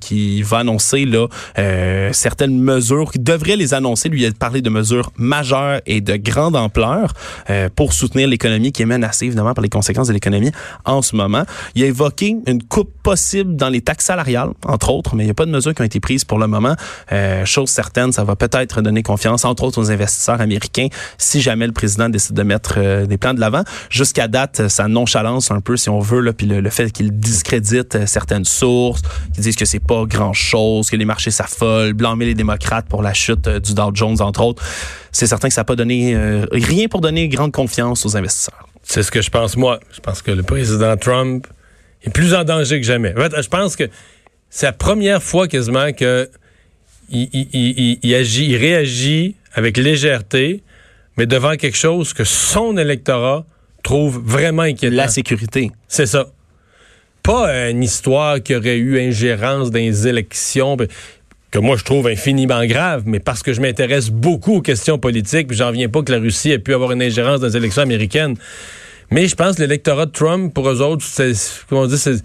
qui 0.00 0.42
va 0.42 0.58
annoncer 0.58 1.04
là 1.04 1.26
euh, 1.58 2.10
certaines 2.12 2.58
mesures, 2.58 3.10
qui 3.10 3.18
devrait 3.18 3.56
les 3.56 3.74
annoncer. 3.74 4.08
Lui, 4.08 4.22
il 4.22 4.26
a 4.26 4.32
parlé 4.32 4.62
de 4.62 4.70
mesures 4.70 5.12
majeures 5.16 5.80
et 5.86 6.00
de 6.00 6.16
grande 6.16 6.56
ampleur 6.56 7.12
euh, 7.50 7.68
pour 7.74 7.92
soutenir 7.92 8.28
l'économie 8.28 8.72
qui 8.72 8.82
est 8.82 8.86
menacée 8.86 9.26
évidemment 9.26 9.54
par 9.54 9.62
les 9.62 9.68
conséquences 9.68 10.08
de 10.08 10.12
l'économie 10.12 10.52
en 10.84 11.02
ce 11.02 11.16
moment. 11.16 11.44
Il 11.74 11.82
a 11.82 11.86
évoqué 11.86 12.36
une 12.46 12.62
coupe 12.62 12.90
possible 13.02 13.56
dans 13.56 13.68
les 13.68 13.80
taxes 13.80 14.06
salariales, 14.06 14.50
entre 14.64 14.90
autres, 14.90 15.14
mais 15.14 15.24
il 15.24 15.26
n'y 15.26 15.30
a 15.30 15.34
pas 15.34 15.46
de 15.46 15.50
mesures 15.50 15.74
qui 15.74 15.82
ont 15.82 15.86
été 15.86 16.00
prises 16.00 16.24
pour 16.24 16.38
le 16.38 16.46
moment. 16.46 16.74
Euh, 17.10 17.44
chose 17.44 17.70
certaine, 17.70 18.12
ça 18.12 18.24
va 18.24 18.36
peut-être 18.36 18.82
donner 18.82 19.02
confiance, 19.02 19.44
entre 19.44 19.64
autres, 19.64 19.80
aux 19.80 19.90
investisseurs 19.90 20.40
américains 20.40 20.88
si 21.18 21.40
jamais 21.40 21.66
le 21.66 21.72
président 21.72 22.08
décide 22.08 22.36
de 22.36 22.42
mettre 22.42 22.74
euh, 22.76 23.06
des 23.06 23.18
plans 23.18 23.34
de 23.34 23.40
l'avant. 23.40 23.64
Jusqu'à 23.90 24.28
date, 24.28 24.68
ça 24.68 24.88
nonchalance 24.88 25.50
un 25.50 25.60
peu, 25.60 25.76
si 25.76 25.88
on 25.88 26.00
veut, 26.00 26.20
là, 26.20 26.32
puis 26.32 26.46
le, 26.46 26.70
fait 26.70 26.90
qu'il 26.90 27.12
discrédite 27.18 27.96
euh, 27.96 28.06
certaines 28.06 28.44
sources, 28.44 29.02
qu'ils 29.34 29.42
disent 29.42 29.56
que 29.56 29.64
c'est 29.64 29.80
pas 29.80 30.04
grand-chose, 30.04 30.90
que 30.90 30.96
les 30.96 31.04
marchés 31.04 31.30
s'affolent, 31.30 31.92
blâmer 31.92 32.26
les 32.26 32.34
démocrates 32.34 32.86
pour 32.86 33.02
la 33.02 33.14
chute 33.14 33.48
du 33.48 33.74
Dow 33.74 33.90
Jones, 33.94 34.20
entre 34.20 34.42
autres. 34.42 34.62
C'est 35.12 35.26
certain 35.26 35.48
que 35.48 35.54
ça 35.54 35.60
n'a 35.60 35.64
pas 35.66 35.76
donné 35.76 36.14
euh, 36.14 36.46
rien 36.52 36.88
pour 36.88 37.00
donner 37.00 37.28
grande 37.28 37.52
confiance 37.52 38.06
aux 38.06 38.16
investisseurs. 38.16 38.66
C'est 38.82 39.02
ce 39.02 39.10
que 39.10 39.20
je 39.20 39.30
pense, 39.30 39.56
moi. 39.56 39.78
Je 39.92 40.00
pense 40.00 40.22
que 40.22 40.30
le 40.30 40.42
président 40.42 40.96
Trump 40.96 41.46
est 42.02 42.10
plus 42.10 42.34
en 42.34 42.44
danger 42.44 42.80
que 42.80 42.86
jamais. 42.86 43.14
En 43.16 43.20
fait, 43.20 43.42
je 43.42 43.48
pense 43.48 43.76
que 43.76 43.88
c'est 44.50 44.66
la 44.66 44.72
première 44.72 45.22
fois 45.22 45.48
quasiment 45.48 45.92
que 45.92 46.28
il, 47.10 47.28
il- 47.32 47.48
il- 47.52 47.98
il 48.02 48.14
agit, 48.14 48.46
il 48.50 48.56
réagit 48.56 49.36
avec 49.54 49.76
légèreté, 49.76 50.62
mais 51.16 51.26
devant 51.26 51.56
quelque 51.56 51.76
chose 51.76 52.12
que 52.12 52.24
son 52.24 52.76
électorat 52.76 53.44
trouve 53.82 54.20
vraiment 54.24 54.62
inquiétant. 54.62 54.96
La 54.96 55.08
sécurité. 55.08 55.70
C'est 55.88 56.06
ça. 56.06 56.26
Pas 57.22 57.70
une 57.70 57.82
histoire 57.82 58.42
qui 58.42 58.54
aurait 58.54 58.76
eu 58.78 58.98
ingérence 59.00 59.70
dans 59.70 59.78
les 59.78 60.08
élections, 60.08 60.76
que 61.50 61.58
moi 61.58 61.76
je 61.76 61.84
trouve 61.84 62.08
infiniment 62.08 62.64
grave, 62.66 63.02
mais 63.06 63.20
parce 63.20 63.42
que 63.42 63.52
je 63.52 63.60
m'intéresse 63.60 64.10
beaucoup 64.10 64.56
aux 64.56 64.62
questions 64.62 64.98
politiques, 64.98 65.48
puis 65.48 65.56
j'en 65.56 65.70
viens 65.70 65.88
pas 65.88 66.02
que 66.02 66.10
la 66.10 66.18
Russie 66.18 66.50
ait 66.50 66.58
pu 66.58 66.74
avoir 66.74 66.92
une 66.92 67.02
ingérence 67.02 67.40
dans 67.40 67.46
les 67.46 67.56
élections 67.56 67.82
américaines. 67.82 68.36
Mais 69.10 69.28
je 69.28 69.34
pense 69.36 69.56
que 69.56 69.62
l'électorat 69.62 70.06
de 70.06 70.10
Trump, 70.12 70.54
pour 70.54 70.68
eux 70.70 70.80
autres, 70.80 71.04
c'est, 71.04 71.32
comment 71.68 71.82
on 71.82 71.86
dit, 71.86 71.98
c'est, 71.98 72.22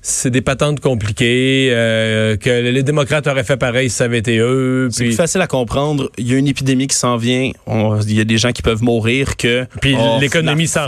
c'est 0.00 0.30
des 0.30 0.40
patentes 0.42 0.80
compliquées, 0.80 1.68
euh, 1.72 2.36
que 2.36 2.48
les 2.50 2.82
démocrates 2.82 3.26
auraient 3.26 3.44
fait 3.44 3.56
pareil 3.56 3.90
si 3.90 3.96
ça 3.96 4.04
avait 4.04 4.18
été 4.18 4.38
eux. 4.38 4.88
C'est 4.90 4.98
Puis, 5.04 5.08
plus 5.10 5.16
facile 5.16 5.40
à 5.40 5.46
comprendre. 5.46 6.10
Il 6.18 6.30
y 6.30 6.34
a 6.34 6.38
une 6.38 6.46
épidémie 6.48 6.86
qui 6.86 6.96
s'en 6.96 7.16
vient. 7.16 7.50
On- 7.66 7.98
il 8.00 8.14
y 8.16 8.20
a 8.20 8.24
des 8.24 8.38
gens 8.38 8.52
qui 8.52 8.62
peuvent 8.62 8.82
mourir 8.82 9.36
que. 9.36 9.66
puis 9.80 9.96
Oh, 9.98 10.18
l'économie 10.20 10.68
s'en 10.68 10.86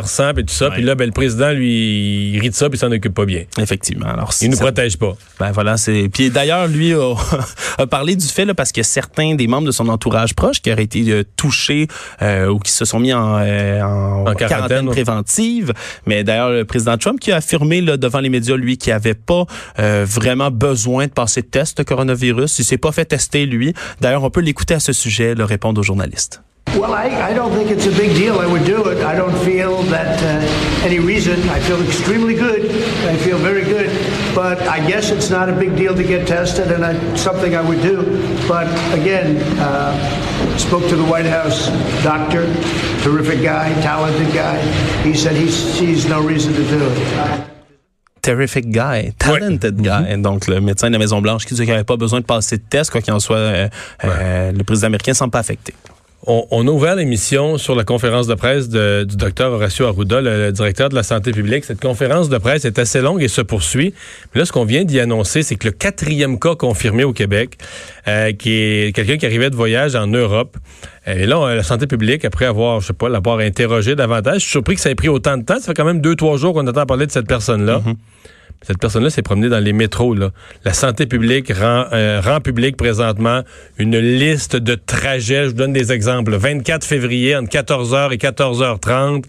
ressent, 0.00 0.32
puis 0.34 0.44
tout 0.44 0.54
ça. 0.54 0.68
Ouais. 0.68 0.74
Puis 0.76 0.82
là, 0.82 0.94
ben, 0.94 1.04
le 1.06 1.12
président, 1.12 1.50
lui, 1.52 2.30
il 2.32 2.40
rit 2.40 2.50
de 2.50 2.54
ça, 2.54 2.68
puis 2.70 2.78
s'en 2.78 2.90
occupe 2.90 3.14
pas 3.14 3.26
bien. 3.26 3.44
Effectivement. 3.60 4.06
Alors, 4.06 4.32
Il 4.40 4.50
nous 4.50 4.56
ça- 4.56 4.64
protège 4.64 4.96
pas. 4.96 5.14
Ben 5.38 5.52
voilà, 5.52 5.76
c'est. 5.76 6.08
Puis 6.12 6.30
d'ailleurs, 6.30 6.66
lui 6.66 6.94
a, 6.94 7.14
a 7.78 7.86
parlé 7.86 8.16
du 8.16 8.26
fait 8.26 8.44
là, 8.46 8.54
parce 8.54 8.72
que 8.72 8.82
certains 8.82 9.34
des 9.34 9.46
membres 9.46 9.66
de 9.66 9.72
son 9.72 9.88
entourage 9.88 10.34
proche 10.34 10.60
qui 10.62 10.72
auraient 10.72 10.82
été 10.84 11.04
euh, 11.10 11.24
touchés 11.36 11.86
euh, 12.22 12.48
ou 12.48 12.58
qui 12.58 12.72
se 12.72 12.84
sont 12.84 12.98
mis 13.00 13.12
en, 13.12 13.20
en, 13.20 14.26
En 14.26 14.34
quarantaine, 14.34 14.86
ouais. 14.88 14.92
préventive. 14.94 15.72
Mais 16.06 16.24
d'ailleurs, 16.24 16.50
le 16.50 16.64
président 16.64 16.96
Trump 16.96 17.20
qui 17.20 17.32
a 17.32 17.36
affirmé 17.36 17.80
là, 17.80 17.96
devant 17.98 18.20
les 18.20 18.28
médias 18.28 18.56
lui 18.56 18.78
qu'il 18.78 18.92
avait 18.92 19.14
pas 19.14 19.46
euh, 19.78 20.04
vraiment 20.08 20.50
besoin 20.50 21.06
de 21.06 21.12
passer 21.12 21.42
de 21.42 21.46
test 21.46 21.78
de 21.78 21.82
coronavirus. 21.82 22.58
Il 22.58 22.64
s'est 22.64 22.78
pas 22.78 22.92
fait 22.92 23.04
tester 23.04 23.46
lui. 23.46 23.74
D'ailleurs, 24.00 24.24
on 24.24 24.30
peut 24.30 24.40
l'écouter 24.40 24.74
à 24.74 24.80
ce 24.80 24.92
sujet, 24.92 25.34
le 25.34 25.44
répondre 25.44 25.80
aux 25.80 25.84
journalistes. 25.84 26.42
Well, 26.76 26.92
I, 26.92 27.30
I 27.30 27.34
don't 27.34 27.52
think 27.52 27.70
it's 27.70 27.86
a 27.86 27.90
big 27.90 28.14
deal. 28.14 28.38
I 28.40 28.46
would 28.46 28.64
do 28.64 28.88
it. 28.88 28.98
I 28.98 29.14
don't 29.16 29.36
feel 29.44 29.82
that 29.84 30.22
uh, 30.22 30.84
any 30.84 30.98
reason. 30.98 31.48
I 31.48 31.60
feel 31.60 31.82
extremely 31.82 32.34
good. 32.34 32.70
I 33.06 33.16
feel 33.16 33.38
very 33.38 33.64
good. 33.64 33.88
But 34.34 34.62
I 34.62 34.86
guess 34.86 35.10
it's 35.10 35.30
not 35.30 35.48
a 35.48 35.52
big 35.52 35.76
deal 35.76 35.94
to 35.94 36.04
get 36.04 36.28
tested, 36.28 36.70
and 36.70 36.84
I, 36.84 37.16
something 37.16 37.56
I 37.56 37.66
would 37.66 37.80
do. 37.80 38.02
But 38.46 38.68
again, 38.92 39.38
uh, 39.58 40.58
spoke 40.58 40.86
to 40.88 40.96
the 40.96 41.04
White 41.04 41.26
House 41.26 41.68
doctor, 42.04 42.44
terrific 43.02 43.42
guy, 43.42 43.72
talented 43.80 44.32
guy. 44.34 44.60
He 45.02 45.14
said 45.14 45.36
he 45.36 45.50
sees 45.50 46.06
no 46.06 46.20
reason 46.20 46.52
to 46.52 46.64
do 46.68 46.78
it. 46.80 47.47
Terrific 48.28 48.66
guy, 48.68 49.14
talented 49.16 49.80
guy. 49.80 50.20
Donc, 50.20 50.48
le 50.48 50.60
médecin 50.60 50.88
de 50.88 50.92
la 50.92 50.98
Maison-Blanche 50.98 51.46
qui 51.46 51.54
dit 51.54 51.62
qu'il 51.62 51.70
n'avait 51.70 51.82
pas 51.82 51.96
besoin 51.96 52.20
de 52.20 52.26
passer 52.26 52.58
de 52.58 52.62
test, 52.62 52.90
quoi 52.90 53.00
qu'il 53.00 53.14
en 53.14 53.20
soit, 53.20 53.38
euh, 53.38 53.68
euh, 54.04 54.52
le 54.52 54.64
président 54.64 54.88
américain 54.88 55.12
ne 55.12 55.16
semble 55.16 55.30
pas 55.30 55.38
affecté. 55.38 55.72
On, 56.30 56.46
on 56.50 56.68
a 56.68 56.70
ouvert 56.70 56.94
l'émission 56.94 57.56
sur 57.56 57.74
la 57.74 57.84
conférence 57.84 58.26
de 58.26 58.34
presse 58.34 58.68
du 58.68 59.16
docteur 59.16 59.50
Horacio 59.50 59.86
Arruda, 59.86 60.20
le, 60.20 60.52
directeur 60.52 60.90
de 60.90 60.94
la 60.94 61.02
santé 61.02 61.32
publique. 61.32 61.64
Cette 61.64 61.80
conférence 61.80 62.28
de 62.28 62.36
presse 62.36 62.66
est 62.66 62.78
assez 62.78 63.00
longue 63.00 63.22
et 63.22 63.28
se 63.28 63.40
poursuit. 63.40 63.94
Mais 64.34 64.40
là, 64.40 64.44
ce 64.44 64.52
qu'on 64.52 64.66
vient 64.66 64.84
d'y 64.84 65.00
annoncer, 65.00 65.42
c'est 65.42 65.56
que 65.56 65.68
le 65.68 65.72
quatrième 65.72 66.38
cas 66.38 66.54
confirmé 66.54 67.02
au 67.02 67.14
Québec, 67.14 67.56
euh, 68.08 68.32
qui 68.34 68.52
est 68.52 68.94
quelqu'un 68.94 69.16
qui 69.16 69.24
arrivait 69.24 69.48
de 69.48 69.56
voyage 69.56 69.94
en 69.96 70.06
Europe. 70.06 70.58
Et 71.06 71.24
là, 71.24 71.40
on- 71.40 71.46
la 71.46 71.62
santé 71.62 71.86
publique, 71.86 72.26
après 72.26 72.44
avoir, 72.44 72.80
je 72.80 72.88
sais 72.88 72.92
pas, 72.92 73.08
l'avoir 73.08 73.38
interrogé 73.38 73.94
davantage, 73.94 74.34
je 74.34 74.40
suis 74.40 74.50
surpris 74.50 74.74
que 74.74 74.82
ça 74.82 74.90
ait 74.90 74.94
pris 74.94 75.08
autant 75.08 75.38
de 75.38 75.44
temps. 75.44 75.58
Ça 75.58 75.68
fait 75.68 75.74
quand 75.74 75.86
même 75.86 76.02
deux, 76.02 76.14
trois 76.14 76.36
jours 76.36 76.52
qu'on 76.52 76.66
attend 76.66 76.84
parler 76.84 77.06
de 77.06 77.10
cette 77.12 77.26
personne-là. 77.26 77.80
Cette 78.62 78.78
personne-là 78.78 79.10
s'est 79.10 79.22
promenée 79.22 79.48
dans 79.48 79.60
les 79.60 79.72
métros. 79.72 80.14
Là. 80.14 80.30
La 80.64 80.72
santé 80.72 81.06
publique 81.06 81.52
rend, 81.52 81.86
euh, 81.92 82.20
rend 82.22 82.40
public 82.40 82.76
présentement 82.76 83.42
une 83.78 83.98
liste 83.98 84.56
de 84.56 84.74
trajets. 84.74 85.44
Je 85.44 85.48
vous 85.48 85.54
donne 85.54 85.72
des 85.72 85.92
exemples. 85.92 86.32
Le 86.32 86.38
24 86.38 86.84
février, 86.84 87.36
entre 87.36 87.50
14h 87.50 88.12
et 88.12 88.16
14h30. 88.16 89.24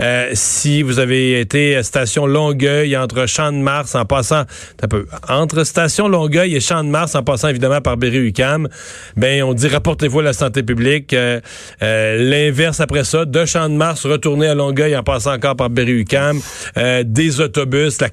Euh, 0.00 0.30
si 0.34 0.82
vous 0.82 0.98
avez 0.98 1.40
été 1.40 1.76
à 1.76 1.82
station 1.82 2.26
Longueuil, 2.26 2.96
entre 2.96 3.26
Champ-de-Mars, 3.26 3.94
en 3.94 4.04
passant... 4.04 4.44
peu, 4.90 5.06
entre 5.28 5.64
station 5.64 6.08
Longueuil 6.08 6.54
et 6.54 6.60
Champ-de-Mars, 6.60 7.14
en 7.14 7.22
passant 7.22 7.48
évidemment 7.48 7.80
par 7.80 7.96
Berry-UQAM, 7.96 8.68
ben, 9.16 9.42
on 9.42 9.54
dit 9.54 9.68
rapportez-vous 9.68 10.20
à 10.20 10.24
la 10.24 10.32
santé 10.34 10.62
publique. 10.62 11.14
Euh, 11.14 11.40
euh, 11.82 12.16
L'inverse 12.18 12.80
après 12.80 13.04
ça, 13.04 13.24
de 13.24 13.44
Champ-de-Mars, 13.44 14.04
retourner 14.06 14.48
à 14.48 14.54
Longueuil 14.54 14.96
en 14.96 15.02
passant 15.02 15.34
encore 15.34 15.56
par 15.56 15.70
Berry-UQAM. 15.70 16.40
Euh, 16.76 17.02
des 17.06 17.40
autobus, 17.40 18.00
la 18.00 18.10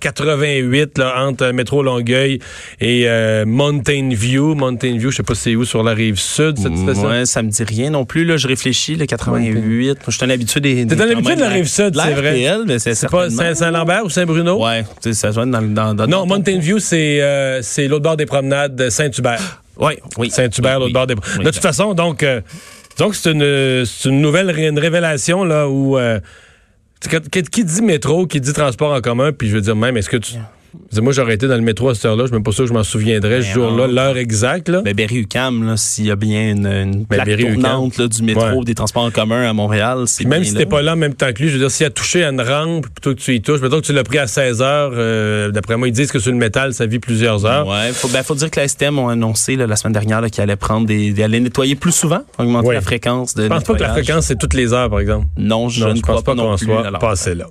88 0.62 0.98
là, 0.98 1.26
entre 1.26 1.52
métro 1.52 1.82
Longueuil 1.84 2.40
et 2.80 3.04
euh, 3.08 3.46
Mountain 3.46 4.10
View. 4.14 4.56
Mountain 4.56 4.98
View, 4.98 5.12
je 5.12 5.18
sais 5.18 5.24
pas 5.24 5.36
c'est 5.36 5.56
où 5.56 5.66
sur 5.66 5.84
la 5.84 5.94
rive 5.94 6.20
sud 6.20 6.58
cette 6.58 6.78
station. 6.78 7.08
Ouais, 7.10 7.26
ça 7.26 7.42
me 7.42 7.50
dit 7.50 7.64
rien 7.64 7.90
non 7.90 8.06
plus. 8.06 8.26
Là, 8.26 8.38
je 8.38 8.48
réfléchis, 8.48 8.96
le 8.96 9.06
88. 9.06 9.86
Moi, 9.88 9.96
je 10.08 10.12
suis 10.12 10.26
un 10.26 10.30
habitué 10.30 10.60
des. 10.60 10.86
T'es 10.88 10.96
des- 10.96 11.02
un 11.02 11.10
habitué 11.12 11.30
même 11.30 11.36
de 11.40 11.44
la 11.44 11.50
rive 11.50 11.68
sud, 11.68 11.96
c'est 11.96 12.14
vrai. 12.14 12.80
C'est 12.80 13.10
pas 13.10 13.30
Saint- 13.30 13.56
Saint-Lambert 13.56 14.06
ou 14.06 14.10
Saint-Bruno? 14.10 14.64
Ouais, 14.64 14.84
tu 14.84 14.90
sais, 15.02 15.14
ça 15.14 15.30
se 15.30 15.36
voit 15.36 15.46
dans, 15.46 15.62
dans, 15.62 15.94
dans 15.94 16.08
Non, 16.08 16.26
Mountain 16.26 16.60
View, 16.60 16.80
c'est 16.80 17.22
euh, 17.22 17.62
c'est 17.62 17.88
l'autre 17.88 18.04
bord 18.04 18.18
des 18.18 18.26
promenades 18.26 18.76
de 18.76 18.90
Saint-Hubert. 18.90 19.40
Ouais, 19.76 19.98
oui. 20.20 20.30
Saint-Hubert, 20.30 20.76
Oui, 20.78 20.82
l'autre 20.82 20.94
bord 20.94 21.08
des. 21.08 21.16
oui. 21.40 21.44
de 21.46 21.50
toute 21.50 21.60
façon, 21.62 21.96
donc, 21.96 22.22
euh, 22.22 22.42
donc 23.00 23.16
c'est 23.16 23.32
une, 23.32 23.84
une 24.06 24.22
nouvelle 24.22 24.56
une 24.56 24.78
révélation 24.78 25.44
là 25.44 25.68
où 25.68 25.98
euh, 25.98 26.20
qui, 27.10 27.64
dit 27.64 27.82
métro, 27.82 28.28
qui 28.28 28.42
dit 28.42 28.54
transport 28.54 28.94
en 28.94 29.02
commun, 29.02 29.32
puis 29.32 29.50
je 29.50 29.56
veux 29.56 29.62
dire 29.62 29.76
même, 29.76 29.98
est-ce 29.98 30.10
que 30.10 30.18
tu 30.18 30.36
moi, 31.02 31.14
j'aurais 31.14 31.34
été 31.36 31.48
dans 31.48 31.56
le 31.56 31.62
métro 31.62 31.90
à 31.90 31.96
cette 31.96 32.06
heure-là. 32.06 32.24
Je 32.24 32.28
suis 32.28 32.34
même 32.36 32.44
pas 32.44 32.52
sûr 32.52 32.64
que 32.66 32.70
je 32.70 32.74
m'en 32.74 32.84
souviendrais 32.84 33.42
ce 33.42 33.48
Ben 33.48 33.54
jour-là, 33.54 33.88
non. 33.88 33.94
l'heure 33.94 34.18
exacte. 34.18 34.70
Là. 34.70 34.82
Mais 34.84 34.94
Berry-UQAM, 34.94 35.66
là, 35.68 35.78
s'il 35.78 36.06
y 36.06 36.12
a 36.12 36.16
bien 36.16 36.52
une, 36.52 36.68
une 36.68 37.06
plaque 37.06 37.26
Berry-UQAM. 37.26 37.62
tournante 37.62 37.98
là, 37.98 38.08
du 38.08 38.24
métro, 38.24 38.44
Ouais. 38.60 38.64
des 38.66 38.76
transports 38.76 39.04
en 39.04 39.12
commun 39.12 39.48
à 39.50 39.54
Montréal, 39.54 40.04
c'est 40.08 40.26
même 40.26 40.42
bien 40.42 40.50
si 40.52 40.56
t'es 40.56 40.66
pas 40.66 40.82
là 40.82 40.94
en 40.94 40.96
même 40.98 41.14
temps 41.14 41.32
que 41.34 41.42
lui, 41.42 41.50
je 41.50 41.54
veux 41.54 41.60
dire, 41.60 41.72
s'il 41.72 41.86
a 41.86 41.90
touché 41.90 42.24
à 42.24 42.30
une 42.30 42.42
rampe, 42.42 42.88
plutôt 42.88 43.14
que 43.16 43.20
tu 43.20 43.34
y 43.36 43.42
touches, 43.42 43.62
mettons 43.62 43.80
que 43.82 43.86
tu 43.86 43.94
l'as 43.94 44.04
pris 44.04 44.18
à 44.20 44.28
16 44.28 44.62
heures, 44.62 44.92
euh, 44.94 45.52
d'après 45.52 45.78
moi, 45.78 45.88
ils 45.88 45.94
disent 45.94 46.12
que 46.12 46.20
sur 46.20 46.32
le 46.32 46.38
métal, 46.38 46.74
ça 46.74 46.86
vit 46.86 47.00
plusieurs 47.00 47.46
heures. 47.46 47.68
Ouais, 47.68 47.92
faut, 47.94 48.08
ben, 48.08 48.24
faut 48.24 48.36
dire 48.36 48.50
que 48.52 48.60
la 48.60 48.68
STM 48.68 48.98
ont 49.00 49.10
annoncé 49.10 49.56
là, 49.56 49.68
la 49.68 49.76
semaine 49.76 49.94
dernière 49.94 50.22
qu'ils 50.30 50.42
allaient 50.44 50.56
prendre 50.56 50.86
des, 50.88 51.12
des- 51.12 51.24
allaient 51.24 51.40
nettoyer 51.40 51.76
plus 51.76 51.92
souvent, 51.94 52.22
augmenter 52.38 52.68
Ouais. 52.70 52.76
la 52.76 52.82
fréquence 52.82 53.34
de 53.36 53.44
Je 53.44 53.48
pense 53.48 53.64
pas 53.64 53.74
que 53.74 53.82
la 53.82 53.90
fréquence, 53.94 54.26
c'est 54.26 54.38
toutes 54.38 54.54
les 54.54 54.74
heures, 54.74 54.90
par 54.90 55.00
exemple. 55.00 55.28
Non, 55.38 55.70
je 55.70 55.84
Non, 55.84 55.92
ne 55.92 55.96
je 55.96 56.02
crois 56.02 56.16
pense 56.16 56.24
pas 56.24 56.36
non 56.36 56.52
qu'on 56.52 56.56
plus. 56.58 56.66
soit 56.66 56.92
passé 57.00 57.36
là. 57.36 57.46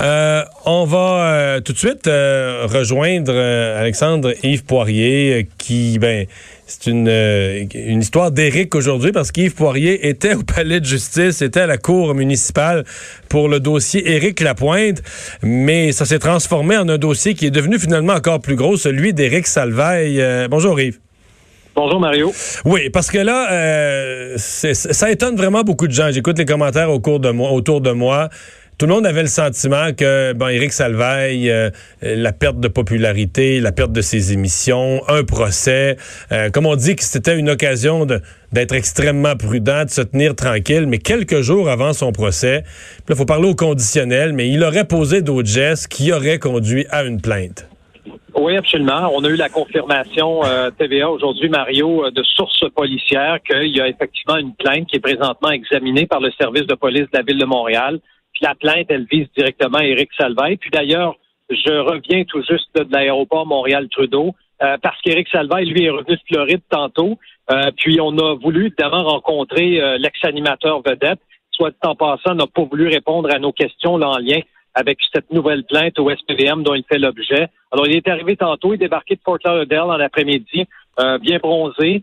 Euh, 0.00 0.42
on 0.64 0.84
va 0.84 0.98
euh, 0.98 1.60
tout 1.60 1.72
de 1.72 1.78
suite 1.78 2.06
euh, 2.06 2.66
rejoindre 2.66 3.32
Alexandre 3.32 4.32
Yves 4.42 4.64
Poirier, 4.64 5.48
qui, 5.58 5.98
ben, 5.98 6.26
c'est 6.66 6.86
une, 6.90 7.08
une 7.08 8.00
histoire 8.00 8.30
d'Éric 8.30 8.74
aujourd'hui, 8.74 9.12
parce 9.12 9.30
qu'Yves 9.30 9.54
Poirier 9.54 10.08
était 10.08 10.34
au 10.34 10.42
palais 10.54 10.80
de 10.80 10.84
justice, 10.84 11.42
était 11.42 11.60
à 11.60 11.66
la 11.66 11.78
cour 11.78 12.14
municipale 12.14 12.84
pour 13.28 13.48
le 13.48 13.60
dossier 13.60 14.10
Éric 14.10 14.40
Lapointe, 14.40 15.02
mais 15.42 15.92
ça 15.92 16.04
s'est 16.06 16.18
transformé 16.18 16.76
en 16.76 16.88
un 16.88 16.98
dossier 16.98 17.34
qui 17.34 17.46
est 17.46 17.50
devenu 17.50 17.78
finalement 17.78 18.14
encore 18.14 18.40
plus 18.40 18.56
gros, 18.56 18.76
celui 18.76 19.12
d'Éric 19.12 19.46
Salvaille. 19.46 20.20
Euh, 20.20 20.48
bonjour 20.48 20.80
Yves. 20.80 20.98
Bonjour 21.76 21.98
Mario. 21.98 22.32
Oui, 22.64 22.88
parce 22.90 23.10
que 23.10 23.18
là, 23.18 23.52
euh, 23.52 24.34
ça 24.38 25.10
étonne 25.10 25.34
vraiment 25.34 25.62
beaucoup 25.62 25.88
de 25.88 25.92
gens. 25.92 26.08
J'écoute 26.12 26.38
les 26.38 26.44
commentaires 26.44 26.90
au 26.90 27.00
cours 27.00 27.18
de 27.18 27.30
moi, 27.30 27.50
autour 27.50 27.80
de 27.80 27.90
moi. 27.90 28.28
Tout 28.76 28.86
le 28.86 28.92
monde 28.92 29.06
avait 29.06 29.22
le 29.22 29.28
sentiment 29.28 29.92
que, 29.96 30.32
bon, 30.32 30.48
Éric 30.48 30.72
Salvaille, 30.72 31.48
euh, 31.48 31.70
la 32.02 32.32
perte 32.32 32.58
de 32.58 32.66
popularité, 32.66 33.60
la 33.60 33.70
perte 33.70 33.92
de 33.92 34.00
ses 34.00 34.32
émissions, 34.32 35.00
un 35.06 35.22
procès, 35.22 35.96
euh, 36.32 36.50
comme 36.50 36.66
on 36.66 36.74
dit 36.74 36.96
que 36.96 37.04
c'était 37.04 37.38
une 37.38 37.50
occasion 37.50 38.04
d'être 38.04 38.74
extrêmement 38.74 39.36
prudent, 39.36 39.84
de 39.84 39.90
se 39.90 40.00
tenir 40.00 40.34
tranquille, 40.34 40.86
mais 40.88 40.98
quelques 40.98 41.40
jours 41.40 41.68
avant 41.68 41.92
son 41.92 42.10
procès, 42.10 42.64
il 43.08 43.14
faut 43.14 43.24
parler 43.24 43.48
au 43.48 43.54
conditionnel, 43.54 44.32
mais 44.32 44.48
il 44.48 44.64
aurait 44.64 44.88
posé 44.88 45.22
d'autres 45.22 45.48
gestes 45.48 45.86
qui 45.86 46.12
auraient 46.12 46.40
conduit 46.40 46.84
à 46.90 47.04
une 47.04 47.20
plainte. 47.20 47.68
Oui, 48.36 48.56
absolument. 48.56 49.08
On 49.14 49.22
a 49.22 49.28
eu 49.28 49.36
la 49.36 49.50
confirmation 49.50 50.44
euh, 50.44 50.70
TVA 50.76 51.08
aujourd'hui, 51.08 51.48
Mario, 51.48 52.10
de 52.10 52.22
sources 52.24 52.68
policières 52.74 53.38
qu'il 53.48 53.68
y 53.68 53.80
a 53.80 53.86
effectivement 53.86 54.36
une 54.36 54.52
plainte 54.52 54.88
qui 54.88 54.96
est 54.96 55.00
présentement 55.00 55.50
examinée 55.52 56.06
par 56.06 56.18
le 56.18 56.32
service 56.32 56.66
de 56.66 56.74
police 56.74 57.02
de 57.12 57.18
la 57.18 57.22
ville 57.22 57.38
de 57.38 57.44
Montréal 57.44 58.00
puis 58.34 58.44
la 58.44 58.54
plainte, 58.54 58.86
elle 58.88 59.06
vise 59.10 59.28
directement 59.36 59.78
Éric 59.78 60.10
Salvaille. 60.18 60.56
Puis 60.56 60.70
d'ailleurs, 60.70 61.16
je 61.50 61.72
reviens 61.72 62.24
tout 62.24 62.42
juste 62.42 62.68
de 62.74 62.86
l'aéroport 62.92 63.46
Montréal-Trudeau 63.46 64.34
euh, 64.62 64.76
parce 64.82 65.00
qu'Éric 65.02 65.28
Salvaille, 65.28 65.66
lui, 65.66 65.84
est 65.84 65.90
revenu 65.90 66.16
de 66.16 66.22
Floride 66.28 66.62
tantôt. 66.70 67.18
Euh, 67.50 67.70
puis 67.76 68.00
on 68.00 68.16
a 68.18 68.34
voulu 68.34 68.66
évidemment 68.66 69.04
rencontrer 69.04 69.80
euh, 69.80 69.98
l'ex-animateur 69.98 70.82
vedette. 70.84 71.20
Soit 71.52 71.74
en 71.84 71.94
passant, 71.94 72.34
n'a 72.34 72.46
pas 72.46 72.64
voulu 72.64 72.88
répondre 72.88 73.32
à 73.32 73.38
nos 73.38 73.52
questions 73.52 73.96
là, 73.96 74.08
en 74.08 74.18
lien 74.18 74.40
avec 74.74 74.98
cette 75.12 75.32
nouvelle 75.32 75.64
plainte 75.64 75.98
au 76.00 76.10
SPVM 76.10 76.64
dont 76.64 76.74
il 76.74 76.84
fait 76.90 76.98
l'objet. 76.98 77.46
Alors, 77.70 77.86
il 77.86 77.94
est 77.94 78.08
arrivé 78.08 78.36
tantôt, 78.36 78.72
il 78.72 78.74
est 78.74 78.78
débarqué 78.78 79.14
de 79.14 79.20
Fort 79.24 79.38
Lauderdale 79.44 80.00
en 80.00 80.04
après-midi, 80.04 80.66
bien 81.20 81.38
bronzé. 81.38 82.02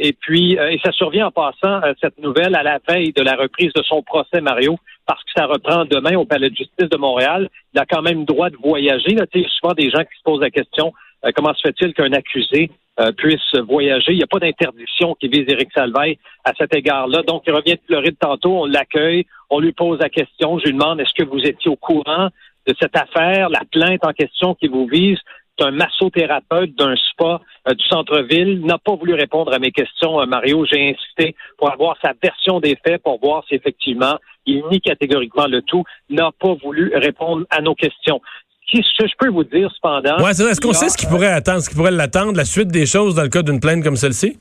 et 0.00 0.12
puis, 0.14 0.54
et 0.54 0.80
ça 0.84 0.90
survient 0.90 1.28
en 1.28 1.30
passant 1.30 1.80
cette 2.00 2.18
nouvelle 2.18 2.56
à 2.56 2.64
la 2.64 2.80
veille 2.88 3.12
de 3.12 3.22
la 3.22 3.36
reprise 3.36 3.72
de 3.72 3.84
son 3.84 4.02
procès, 4.02 4.40
Mario 4.40 4.78
parce 5.08 5.24
que 5.24 5.30
ça 5.34 5.46
reprend 5.46 5.86
demain 5.86 6.16
au 6.16 6.26
Palais 6.26 6.50
de 6.50 6.54
justice 6.54 6.88
de 6.88 6.96
Montréal. 6.96 7.48
Il 7.74 7.80
a 7.80 7.86
quand 7.86 8.02
même 8.02 8.24
droit 8.26 8.50
de 8.50 8.56
voyager. 8.62 9.14
Là. 9.14 9.24
Il 9.34 9.42
y 9.42 9.44
a 9.44 9.48
souvent 9.48 9.74
des 9.74 9.90
gens 9.90 10.04
qui 10.04 10.16
se 10.18 10.22
posent 10.22 10.40
la 10.40 10.50
question 10.50 10.92
euh, 11.24 11.30
comment 11.34 11.54
se 11.54 11.62
fait-il 11.62 11.94
qu'un 11.94 12.12
accusé 12.12 12.70
euh, 13.00 13.12
puisse 13.12 13.54
voyager? 13.66 14.12
Il 14.12 14.18
n'y 14.18 14.22
a 14.22 14.28
pas 14.28 14.38
d'interdiction 14.38 15.14
qui 15.14 15.28
vise 15.28 15.44
Éric 15.48 15.70
Salveille 15.74 16.18
à 16.44 16.52
cet 16.56 16.74
égard-là. 16.74 17.22
Donc, 17.22 17.42
il 17.46 17.52
revient 17.52 17.74
de 17.74 17.80
Floride 17.86 18.16
tantôt, 18.20 18.62
on 18.62 18.66
l'accueille, 18.66 19.26
on 19.50 19.60
lui 19.60 19.72
pose 19.72 19.98
la 19.98 20.08
question. 20.08 20.58
Je 20.58 20.66
lui 20.66 20.72
demande 20.72 21.00
est-ce 21.00 21.14
que 21.14 21.28
vous 21.28 21.40
étiez 21.40 21.70
au 21.70 21.76
courant 21.76 22.28
de 22.66 22.74
cette 22.80 22.96
affaire, 22.96 23.48
la 23.48 23.62
plainte 23.70 24.04
en 24.04 24.12
question 24.12 24.54
qui 24.54 24.68
vous 24.68 24.86
vise? 24.86 25.18
un 25.60 25.72
massothérapeute 25.72 26.76
d'un 26.76 26.94
spa 26.94 27.40
euh, 27.66 27.74
du 27.74 27.84
centre-ville, 27.86 28.60
n'a 28.64 28.78
pas 28.78 28.94
voulu 28.94 29.14
répondre 29.14 29.52
à 29.52 29.58
mes 29.58 29.72
questions, 29.72 30.24
Mario. 30.24 30.64
J'ai 30.66 30.90
insisté 30.90 31.34
pour 31.56 31.72
avoir 31.72 31.96
sa 32.00 32.12
version 32.22 32.60
des 32.60 32.76
faits, 32.86 33.02
pour 33.02 33.18
voir 33.18 33.42
si 33.48 33.56
effectivement 33.56 34.18
il 34.48 34.64
nie 34.70 34.80
catégoriquement 34.80 35.46
le 35.46 35.62
tout, 35.62 35.84
n'a 36.08 36.30
pas 36.40 36.54
voulu 36.54 36.92
répondre 36.94 37.44
à 37.50 37.60
nos 37.60 37.74
questions. 37.74 38.20
Ce 38.72 38.78
que 38.98 39.08
je 39.08 39.14
peux 39.18 39.30
vous 39.30 39.44
dire, 39.44 39.70
cependant... 39.74 40.22
Ouais, 40.22 40.30
Est-ce 40.30 40.60
qu'on 40.60 40.72
sait 40.72 40.88
ce 40.88 40.96
qui 40.96 41.06
pourrait 41.06 41.32
attendre, 41.32 41.60
ce 41.60 41.70
qui 41.70 41.74
pourrait 41.76 41.90
l'attendre, 41.90 42.36
la 42.36 42.44
suite 42.44 42.68
des 42.68 42.86
choses 42.86 43.14
dans 43.14 43.22
le 43.22 43.28
cas 43.28 43.42
d'une 43.42 43.60
plainte 43.60 43.82
comme 43.82 43.96
celle-ci? 43.96 44.38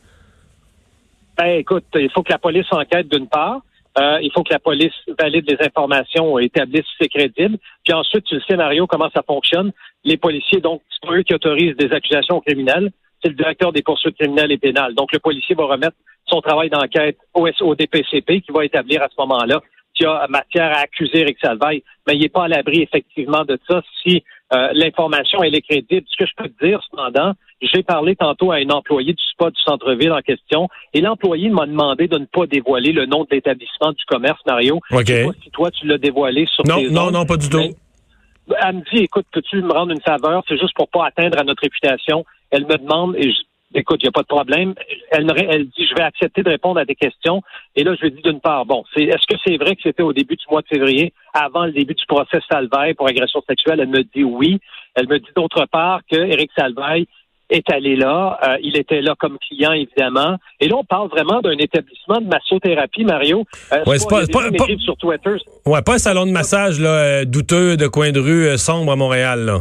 Ben, 1.37 1.59
écoute, 1.59 1.85
il 1.95 2.09
faut 2.11 2.23
que 2.23 2.31
la 2.31 2.39
police 2.39 2.65
enquête 2.71 3.07
d'une 3.07 3.27
part. 3.27 3.61
Euh, 3.99 4.19
il 4.21 4.31
faut 4.31 4.43
que 4.43 4.53
la 4.53 4.59
police 4.59 4.93
valide 5.19 5.45
les 5.49 5.57
informations, 5.65 6.37
établisse 6.39 6.83
si 6.85 6.95
c'est 7.01 7.09
crédible. 7.09 7.57
Puis 7.83 7.93
ensuite, 7.93 8.25
tu 8.25 8.35
le 8.35 8.41
scénario, 8.41 8.85
comment 8.85 9.09
ça 9.13 9.23
fonctionne. 9.25 9.71
Les 10.03 10.17
policiers, 10.17 10.61
donc, 10.61 10.81
c'est 10.89 11.11
eux 11.11 11.23
qui 11.23 11.33
autorisent 11.33 11.77
des 11.77 11.91
accusations 11.91 12.39
criminelles. 12.41 12.91
C'est 13.23 13.29
le 13.29 13.35
directeur 13.35 13.71
des 13.71 13.81
poursuites 13.81 14.17
criminelles 14.17 14.51
et 14.51 14.57
pénales. 14.57 14.93
Donc, 14.93 15.11
le 15.13 15.19
policier 15.19 15.55
va 15.55 15.65
remettre 15.65 15.95
son 16.27 16.41
travail 16.41 16.69
d'enquête 16.69 17.17
au, 17.33 17.47
au 17.61 17.75
DPCP 17.75 18.41
qui 18.41 18.51
va 18.51 18.65
établir 18.65 19.01
à 19.01 19.07
ce 19.07 19.15
moment-là 19.19 19.61
y 20.06 20.06
a 20.06 20.27
matière 20.30 20.72
à 20.75 20.82
accuser 20.82 21.22
Eric 21.22 21.38
Salvaille, 21.42 21.84
mais 22.06 22.16
il 22.16 22.22
n'est 22.22 22.30
pas 22.30 22.46
à 22.46 22.48
l'abri 22.48 22.82
effectivement 22.82 23.44
de 23.44 23.60
ça 23.70 23.82
si 24.04 24.24
euh, 24.54 24.70
l'information 24.74 25.44
elle 25.44 25.56
est 25.56 25.62
crédible. 25.62 26.06
Ce 26.08 26.24
que 26.24 26.30
je 26.30 26.36
peux 26.36 26.50
te 26.50 26.66
dire 26.66 26.80
cependant, 26.89 27.34
j'ai 27.62 27.84
parlé 27.84 28.16
tantôt 28.16 28.51
à 28.51 28.58
un 28.58 28.70
employé 28.70 29.13
du 29.13 29.24
spot 29.31 29.53
du 29.53 29.62
centre-ville 29.62 30.12
en 30.12 30.22
question 30.22 30.70
et 30.94 31.01
l'employé 31.01 31.50
m'a 31.50 31.66
demandé 31.66 32.07
de 32.07 32.18
ne 32.18 32.25
pas 32.25 32.46
dévoiler 32.46 32.92
le 32.92 33.05
nom 33.05 33.24
de 33.24 33.29
l'établissement 33.31 33.92
du 33.92 34.03
commerce, 34.05 34.40
Mario. 34.46 34.79
OK. 34.92 35.07
sais 35.07 35.25
pas 35.25 35.31
si 35.44 35.50
toi 35.51 35.72
tu 35.72 35.88
l'as 35.88 35.98
dévoilé 35.98 36.46
sur 36.46 36.64
non, 36.66 36.75
tes 36.75 36.90
Non, 36.90 37.12
non, 37.12 37.25
pas 37.25 37.38
du 37.38 37.50
tout. 37.50 37.57
elle 37.60 38.75
me 38.75 38.81
dit, 38.94 39.03
écoute, 39.03 39.25
peux-tu 39.31 39.62
me 39.62 39.74
rendre 39.74 39.92
une 39.92 40.01
faveur? 40.01 40.44
C'est 40.48 40.57
juste 40.57 40.75
pour 40.75 40.88
pas 40.90 41.07
atteindre 41.07 41.40
à 41.40 41.44
notre 41.44 41.64
réputation. 41.64 42.24
Elle 42.51 42.66
me 42.66 42.77
demande, 42.77 43.16
et 43.18 43.31
je, 43.31 43.38
écoute, 43.74 44.00
il 44.01 44.06
n'y 44.06 44.10
a 44.10 44.12
pas 44.12 44.22
de 44.22 44.27
problème. 44.27 44.74
Elle, 45.12 45.32
elle 45.50 45.66
dit, 45.66 45.88
je 45.90 45.96
vais 45.96 46.03
accepter 46.03 46.44
de 46.44 46.50
répondre 46.50 46.80
à 46.80 46.86
des 46.86 46.96
questions. 46.96 47.42
Et 47.75 47.84
là, 47.84 47.96
je 47.96 48.06
lui 48.06 48.12
dis 48.12 48.22
d'une 48.22 48.40
part, 48.40 48.66
bon, 48.66 48.84
c'est, 48.94 49.03
est-ce 49.03 49.25
que 49.27 49.40
c'est 49.46 49.58
vrai 49.58 49.75
que 49.75 49.82
c'était 49.84 50.03
au 50.03 50.14
début 50.14 50.36
du 50.36 50.46
mois 50.50 50.62
de 50.62 50.68
février, 50.68 51.14
avant 51.34 51.66
le 51.66 51.72
début 51.72 51.94
du 51.94 52.06
procès 52.08 52.40
Salvaille 52.50 52.94
pour 52.94 53.08
agression 53.08 53.42
sexuelle? 53.48 53.80
Elle 53.80 53.90
me 53.90 54.03
dit 54.03 54.24
oui. 54.24 54.60
Elle 54.96 55.08
me 55.08 55.20
dit 55.20 55.30
d'autre 55.36 55.66
part 55.72 56.01
que 56.10 56.18
Éric 56.18 56.51
Salvaille 56.58 57.08
est 57.50 57.70
allé 57.72 57.96
là. 57.96 58.38
Euh, 58.46 58.58
il 58.62 58.77
était 58.77 59.01
là 59.01 59.16
comme 59.18 59.38
client, 59.40 59.72
évidemment. 59.72 60.38
Et 60.60 60.68
là, 60.68 60.75
on 60.77 60.84
parle 60.84 61.10
vraiment 61.10 61.42
d'un 61.42 61.58
établissement 61.58 62.20
de 62.20 62.27
massothérapie, 62.27 63.06
Mario. 63.06 63.46
Euh, 63.72 63.84
ouais, 63.86 64.00
c'est 64.00 64.10
pas, 64.10 64.25
pas, 64.27 64.51
pas, 64.51 64.66
sur 64.80 64.98
Twitter. 64.98 65.36
Ouais, 65.66 65.82
pas 65.82 65.94
un 65.94 66.00
salon 66.00 66.25
de 66.25 66.32
massage 66.32 66.80
là, 66.80 66.90
euh, 66.90 67.25
douteux 67.25 67.77
de 67.77 67.88
coin 67.88 68.12
de 68.12 68.20
rue 68.20 68.58
sombre 68.58 68.92
à 68.92 68.96
Montréal. 68.96 69.46
Là. 69.46 69.60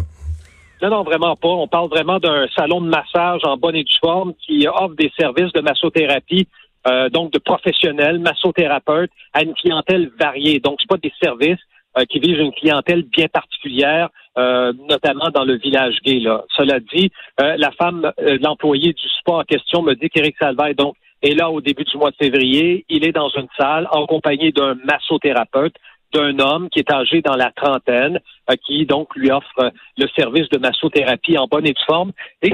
Non, 0.90 1.02
vraiment 1.02 1.34
pas. 1.34 1.48
On 1.48 1.66
parle 1.66 1.88
vraiment 1.88 2.18
d'un 2.18 2.46
salon 2.56 2.80
de 2.80 2.88
massage 2.88 3.40
en 3.44 3.56
bonne 3.56 3.74
et 3.74 3.82
due 3.82 3.98
forme 4.00 4.34
qui 4.34 4.66
offre 4.68 4.94
des 4.96 5.10
services 5.18 5.52
de 5.52 5.60
massothérapie, 5.60 6.46
euh, 6.86 7.08
donc 7.08 7.32
de 7.32 7.38
professionnels, 7.38 8.20
massothérapeutes, 8.20 9.10
à 9.32 9.42
une 9.42 9.54
clientèle 9.54 10.10
variée. 10.18 10.60
Donc, 10.60 10.78
c'est 10.80 10.88
pas 10.88 10.96
des 10.96 11.12
services 11.20 11.58
euh, 11.98 12.04
qui 12.04 12.20
visent 12.20 12.38
une 12.38 12.52
clientèle 12.52 13.02
bien 13.02 13.26
particulière, 13.26 14.10
euh, 14.38 14.72
notamment 14.88 15.30
dans 15.34 15.44
le 15.44 15.56
village 15.56 15.96
gay. 16.04 16.20
Là. 16.20 16.44
Cela 16.56 16.78
dit, 16.78 17.10
la 17.38 17.70
femme, 17.72 18.12
l'employé 18.40 18.92
du 18.92 19.08
spa 19.18 19.32
en 19.32 19.42
question 19.42 19.82
me 19.82 19.94
dit 19.94 20.08
qu'Éric 20.08 20.36
Salvaille, 20.38 20.74
donc, 20.74 20.94
est 21.22 21.34
là 21.34 21.50
au 21.50 21.60
début 21.60 21.84
du 21.84 21.96
mois 21.96 22.10
de 22.10 22.16
février. 22.16 22.84
Il 22.88 23.06
est 23.06 23.12
dans 23.12 23.30
une 23.30 23.48
salle 23.58 23.88
en 23.90 24.06
compagnie 24.06 24.52
d'un 24.52 24.76
massothérapeute 24.84 25.74
d'un 26.12 26.38
homme 26.38 26.68
qui 26.70 26.80
est 26.80 26.90
âgé 26.90 27.20
dans 27.22 27.36
la 27.36 27.50
trentaine, 27.50 28.20
euh, 28.50 28.54
qui 28.64 28.86
donc 28.86 29.14
lui 29.16 29.30
offre 29.30 29.58
euh, 29.58 29.70
le 29.98 30.06
service 30.16 30.48
de 30.50 30.58
massothérapie 30.58 31.38
en 31.38 31.46
bonne 31.46 31.66
et 31.66 31.72
due 31.72 31.84
forme. 31.86 32.12
Et, 32.42 32.52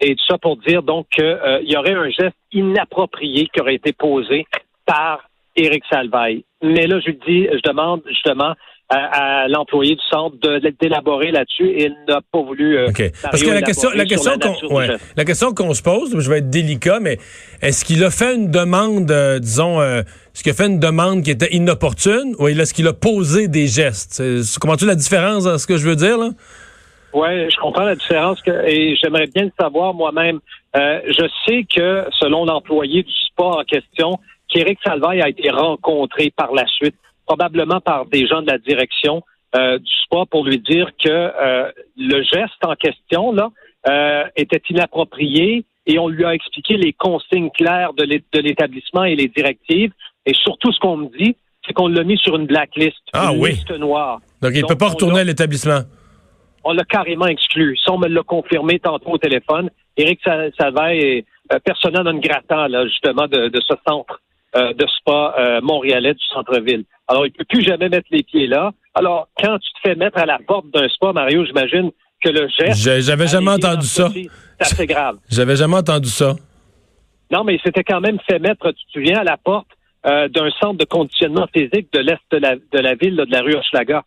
et 0.00 0.14
tout 0.14 0.24
ça 0.28 0.38
pour 0.38 0.56
dire 0.58 0.82
donc 0.82 1.06
qu'il 1.10 1.24
euh, 1.24 1.60
y 1.62 1.76
aurait 1.76 1.94
un 1.94 2.10
geste 2.10 2.36
inapproprié 2.52 3.48
qui 3.52 3.60
aurait 3.60 3.76
été 3.76 3.92
posé 3.92 4.46
par 4.84 5.28
Éric 5.56 5.84
Salvaille. 5.90 6.44
Mais 6.62 6.86
là, 6.86 7.00
je 7.00 7.10
dis, 7.10 7.46
je 7.52 7.68
demande 7.68 8.02
justement 8.08 8.54
à, 8.92 9.48
l'employé 9.48 9.94
du 9.94 10.02
centre 10.10 10.36
d'élaborer 10.80 11.30
là-dessus. 11.30 11.68
Et 11.68 11.84
il 11.86 11.96
n'a 12.08 12.20
pas 12.32 12.42
voulu. 12.42 12.78
Euh, 12.78 12.88
Parce 13.22 13.42
que 13.42 13.50
la 13.50 13.62
question, 13.62 13.90
la 13.94 14.04
question 14.04 14.32
qu'on, 14.38 14.80
la 15.16 15.24
question 15.24 15.54
qu'on 15.54 15.74
se 15.74 15.82
pose, 15.82 16.18
je 16.18 16.30
vais 16.30 16.38
être 16.38 16.50
délicat, 16.50 17.00
mais 17.00 17.18
est-ce 17.60 17.84
qu'il 17.84 18.04
a 18.04 18.10
fait 18.10 18.34
une 18.34 18.50
demande, 18.50 19.10
euh, 19.10 19.38
disons, 19.38 19.80
euh, 19.80 20.00
est-ce 20.00 20.42
qu'il 20.42 20.52
a 20.52 20.54
fait 20.54 20.66
une 20.66 20.80
demande 20.80 21.22
qui 21.22 21.30
était 21.30 21.54
inopportune 21.54 22.34
ou 22.38 22.48
est-ce 22.48 22.74
qu'il 22.74 22.86
a 22.86 22.92
posé 22.92 23.48
des 23.48 23.66
gestes? 23.66 24.22
Comment 24.60 24.76
tu 24.76 24.86
la 24.86 24.94
différence 24.94 25.44
dans 25.44 25.58
ce 25.58 25.66
que 25.66 25.76
je 25.76 25.88
veux 25.88 25.96
dire 25.96 26.18
là? 26.18 26.30
Oui, 27.14 27.50
je 27.50 27.56
comprends 27.60 27.84
la 27.84 27.94
différence 27.94 28.38
et 28.66 28.96
j'aimerais 28.96 29.26
bien 29.26 29.44
le 29.44 29.52
savoir 29.60 29.92
moi-même. 29.92 30.40
je 30.74 31.28
sais 31.46 31.66
que 31.74 32.04
selon 32.18 32.46
l'employé 32.46 33.02
du 33.02 33.12
sport 33.12 33.58
en 33.58 33.64
question, 33.64 34.18
qu'Éric 34.48 34.78
Salvaille 34.82 35.20
a 35.20 35.28
été 35.28 35.50
rencontré 35.50 36.32
par 36.34 36.52
la 36.54 36.66
suite 36.66 36.94
probablement 37.32 37.80
par 37.80 38.04
des 38.06 38.26
gens 38.26 38.42
de 38.42 38.50
la 38.50 38.58
direction 38.58 39.22
euh, 39.56 39.78
du 39.78 39.92
sport 40.04 40.28
pour 40.28 40.44
lui 40.44 40.58
dire 40.58 40.90
que 41.02 41.08
euh, 41.08 41.72
le 41.96 42.22
geste 42.22 42.62
en 42.62 42.74
question 42.74 43.32
là 43.32 43.48
euh, 43.88 44.24
était 44.36 44.60
inapproprié 44.68 45.64
et 45.86 45.98
on 45.98 46.08
lui 46.08 46.26
a 46.26 46.34
expliqué 46.34 46.76
les 46.76 46.92
consignes 46.92 47.50
claires 47.50 47.94
de 47.94 48.38
l'établissement 48.38 49.04
et 49.04 49.16
les 49.16 49.28
directives 49.28 49.92
et 50.26 50.34
surtout 50.34 50.72
ce 50.72 50.78
qu'on 50.80 50.98
me 50.98 51.18
dit 51.18 51.34
c'est 51.66 51.72
qu'on 51.72 51.88
l'a 51.88 52.04
mis 52.04 52.18
sur 52.18 52.36
une 52.36 52.46
blacklist, 52.46 53.00
ah, 53.14 53.30
une 53.32 53.40
oui. 53.40 53.50
liste 53.52 53.70
noire. 53.78 54.20
Donc 54.42 54.52
il 54.54 54.60
ne 54.62 54.66
peut 54.66 54.76
pas 54.76 54.88
retourner 54.88 55.20
à 55.20 55.24
l'établissement. 55.24 55.80
On 56.64 56.72
l'a 56.72 56.84
carrément 56.84 57.26
exclu. 57.26 57.78
Ça, 57.82 57.92
on 57.92 57.98
me 57.98 58.08
l'a 58.08 58.22
confirmé 58.22 58.78
tantôt 58.78 59.12
au 59.12 59.18
téléphone. 59.18 59.70
Éric 59.96 60.20
Salvay 60.58 60.98
est 60.98 61.60
personnel 61.60 62.02
non 62.04 62.18
grattant, 62.18 62.66
là, 62.66 62.86
justement, 62.86 63.26
de, 63.26 63.48
de 63.48 63.60
ce 63.60 63.74
centre 63.88 64.20
euh, 64.54 64.72
de 64.74 64.86
spa 64.98 65.34
euh, 65.38 65.60
montréalais 65.62 66.14
du 66.14 66.24
centre-ville. 66.32 66.84
Alors, 67.08 67.26
il 67.26 67.32
ne 67.32 67.36
peut 67.36 67.44
plus 67.48 67.62
jamais 67.62 67.88
mettre 67.88 68.08
les 68.10 68.22
pieds 68.22 68.46
là. 68.46 68.72
Alors, 68.94 69.28
quand 69.38 69.58
tu 69.58 69.72
te 69.72 69.88
fais 69.88 69.94
mettre 69.94 70.18
à 70.18 70.26
la 70.26 70.38
porte 70.46 70.66
d'un 70.72 70.88
spa, 70.88 71.12
Mario, 71.12 71.44
j'imagine 71.44 71.90
que 72.22 72.28
le 72.28 72.48
geste... 72.48 72.80
J'avais 73.00 73.26
jamais 73.26 73.50
entendu 73.50 73.86
ça. 73.86 74.10
C'est 74.12 74.28
assez 74.60 74.86
grave. 74.86 75.18
J'avais 75.30 75.56
jamais 75.56 75.76
entendu 75.76 76.08
ça. 76.08 76.36
Non, 77.30 77.44
mais 77.44 77.54
il 77.54 77.60
s'était 77.62 77.82
quand 77.82 78.00
même 78.00 78.18
fait 78.28 78.38
mettre, 78.38 78.70
tu 78.72 78.84
te 78.86 78.92
souviens, 78.92 79.20
à 79.20 79.24
la 79.24 79.38
porte 79.38 79.68
euh, 80.04 80.28
d'un 80.28 80.50
centre 80.60 80.78
de 80.78 80.84
conditionnement 80.84 81.46
physique 81.52 81.92
de 81.92 82.00
l'est 82.00 82.18
de 82.30 82.38
la, 82.38 82.56
de 82.56 82.78
la 82.78 82.94
ville, 82.94 83.16
de 83.16 83.30
la 83.30 83.40
rue 83.40 83.54
Hochelaga. 83.54 84.04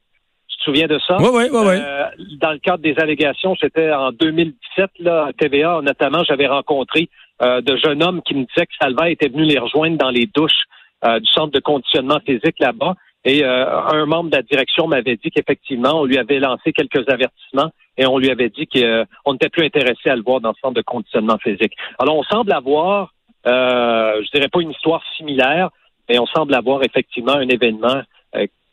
Te 0.65 0.71
souviens 0.71 0.88
de 0.88 0.99
ça? 1.08 1.17
Oui, 1.19 1.30
oui, 1.32 1.43
oui, 1.51 1.60
oui. 1.63 1.75
Euh, 1.75 2.06
dans 2.41 2.51
le 2.51 2.58
cadre 2.58 2.80
des 2.80 2.95
allégations, 2.97 3.56
c'était 3.62 3.91
en 3.91 4.12
2017, 4.12 4.89
là, 4.99 5.28
à 5.28 5.34
TVA, 5.34 5.80
notamment, 5.84 6.23
j'avais 6.23 6.47
rencontré 6.47 7.08
euh, 7.43 7.62
de 7.62 7.78
jeunes 7.78 8.01
hommes 8.01 8.23
qui 8.23 8.34
me 8.34 8.45
disaient 8.45 8.65
que 8.65 8.73
Salva 8.82 9.12
était 9.12 9.28
venu 9.28 9.43
les 9.43 9.60
rejoindre 9.60 9.97
dans 9.97 10.10
les 10.10 10.25
douches 10.25 10.63
euh, 11.06 11.19
du 11.19 11.28
centre 11.28 11.51
de 11.51 11.60
conditionnement 11.60 12.19
physique 12.25 12.56
là-bas. 12.60 12.95
Et 13.25 13.43
un 13.43 14.06
membre 14.06 14.30
de 14.30 14.36
la 14.36 14.43
direction 14.43 14.88
m'avait 14.88 15.15
dit 15.15 15.32
qu'effectivement, 15.32 16.01
on 16.01 16.06
lui 16.06 16.19
avait 16.19 16.38
lancé 16.38 16.71
quelques 16.73 17.10
avertissements 17.10 17.71
et 17.97 18.06
on 18.06 18.19
lui 18.19 18.30
avait 18.30 18.49
dit 18.49 18.67
qu'on 18.67 19.34
n'était 19.34 19.49
plus 19.49 19.65
intéressé 19.65 20.12
à 20.12 20.15
le 20.15 20.21
voir 20.21 20.41
dans 20.41 20.49
le 20.49 20.56
centre 20.62 20.75
de 20.75 20.84
conditionnement 20.84 21.39
physique. 21.39 21.73
Alors, 21.97 22.17
on 22.17 22.23
semble 22.23 22.54
avoir, 22.54 23.15
je 23.43 24.32
dirais 24.32 24.47
pas 24.47 24.62
une 24.62 24.69
histoire 24.69 25.01
similaire, 25.17 25.69
mais 26.08 26.19
on 26.19 26.28
semble 26.28 26.54
avoir 26.54 26.84
effectivement 26.84 27.34
un 27.34 27.49
événement 27.49 28.04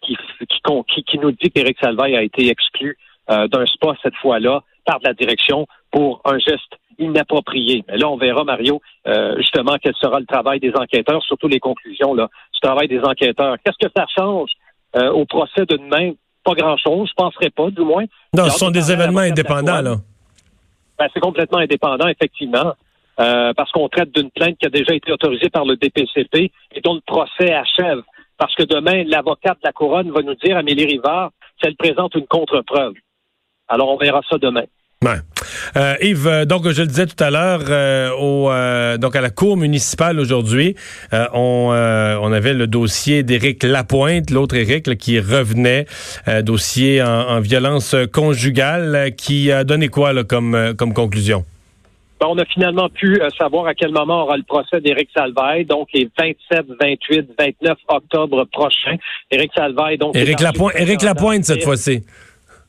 qui, 0.03 0.17
qui, 0.49 1.05
qui, 1.05 1.19
nous 1.19 1.33
dit 1.33 1.51
qu'Éric 1.51 1.79
Salvaille 1.81 2.17
a 2.17 2.23
été 2.23 2.49
exclu 2.49 2.99
euh, 3.31 3.49
d'un 3.49 3.67
spa 3.67 3.95
cette 4.03 4.17
fois-là 4.17 4.63
par 4.85 4.99
la 5.03 5.15
direction 5.15 5.67
pour 5.91 6.21
un 6.25 6.39
geste 6.39 6.77
inapproprié. 6.99 7.85
Mais 7.89 7.97
là, 7.97 8.09
on 8.09 8.17
verra, 8.17 8.45
Mario, 8.45 8.81
euh, 9.07 9.37
justement, 9.39 9.77
quel 9.83 9.95
sera 9.95 10.21
le 10.21 10.27
travail 10.27 10.61
des 10.61 10.73
enquêteurs, 10.75 11.23
surtout 11.23 11.49
les 11.49 11.61
conclusions 11.61 12.15
là, 12.15 12.29
du 12.53 12.61
travail 12.61 12.89
des 12.89 13.01
enquêteurs. 13.01 13.57
Qu'est-ce 13.65 13.87
que 13.87 13.93
ça 13.97 14.07
change 14.17 14.51
euh, 14.97 15.11
au 15.11 15.25
procès 15.25 15.65
de 15.67 15.77
demain? 15.77 16.13
Pas 16.45 16.55
grand-chose, 16.55 17.09
je 17.09 17.15
penserais 17.15 17.51
pas, 17.51 17.71
du 17.71 17.83
moins. 17.83 18.05
Non, 18.35 18.45
ce 18.45 18.59
sont 18.59 18.71
des 18.71 18.91
événements 18.91 19.21
indépendants, 19.21 19.81
là. 19.81 19.97
Ben, 20.99 21.07
c'est 21.15 21.21
complètement 21.21 21.59
indépendant, 21.59 22.09
effectivement. 22.09 22.75
Euh, 23.21 23.53
parce 23.55 23.71
qu'on 23.73 23.89
traite 23.89 24.11
d'une 24.15 24.31
plainte 24.31 24.57
qui 24.59 24.67
a 24.67 24.71
déjà 24.71 24.95
été 24.95 25.13
autorisée 25.13 25.51
par 25.51 25.65
le 25.67 25.77
DPCP 25.77 26.51
et 26.75 26.81
dont 26.81 26.95
le 26.95 27.03
procès 27.07 27.53
achève. 27.53 28.01
Parce 28.43 28.57
que 28.57 28.65
demain, 28.65 29.05
l'avocate 29.07 29.59
de 29.59 29.69
la 29.69 29.73
couronne 29.73 30.11
va 30.11 30.21
nous 30.21 30.35
dire, 30.35 30.57
Amélie 30.57 30.85
Rivard, 30.85 31.31
si 31.61 31.69
elle 31.69 31.77
présente 31.77 32.17
une 32.17 32.27
contre-preuve. 32.27 32.95
Alors, 33.69 33.89
on 33.89 33.97
verra 33.97 34.21
ça 34.29 34.37
demain. 34.37 34.65
Euh, 35.77 35.95
Yves, 36.01 36.27
euh, 36.27 36.45
donc 36.45 36.69
je 36.69 36.83
le 36.83 36.89
disais 36.89 37.07
tout 37.07 37.23
à 37.23 37.31
l'heure, 37.31 37.61
euh, 37.69 38.99
donc 38.99 39.15
à 39.15 39.21
la 39.21 39.31
cour 39.31 39.57
municipale 39.57 40.19
aujourd'hui, 40.19 40.75
on, 41.13 41.71
avait 41.71 42.53
le 42.53 42.67
dossier 42.67 43.23
d'Éric 43.23 43.63
Lapointe, 43.63 44.31
l'autre 44.31 44.57
Éric 44.57 44.99
qui 44.99 45.21
revenait, 45.21 45.87
dossier 46.43 47.01
en, 47.01 47.07
en, 47.07 47.41
violence 47.41 47.95
conjugale, 48.13 49.13
qui 49.17 49.53
a 49.53 49.63
donné 49.63 49.87
quoi 49.87 50.25
comme 50.25 50.73
conclusion? 50.95 51.45
Ben, 52.23 52.29
on 52.31 52.39
a 52.39 52.45
finalement 52.45 52.89
pu 52.89 53.21
savoir 53.37 53.67
à 53.67 53.75
quel 53.75 53.91
moment 53.91 54.23
aura 54.23 54.37
le 54.37 54.45
procès 54.45 54.81
d'Éric 54.81 55.09
Salvaille, 55.13 55.65
donc 55.65 55.89
les 55.93 56.09
27, 56.17 56.67
28, 56.81 57.31
29 57.37 57.77
octobre 57.89 58.45
prochains. 58.45 58.95
Éric 59.29 59.51
Salvaille, 59.57 59.99
donc. 59.99 60.15
Éric 60.15 60.39
Lapointe, 60.39 60.73
Éric 60.77 61.03
Lapointe 61.03 61.43
cette 61.43 61.65
fois-ci. 61.65 62.05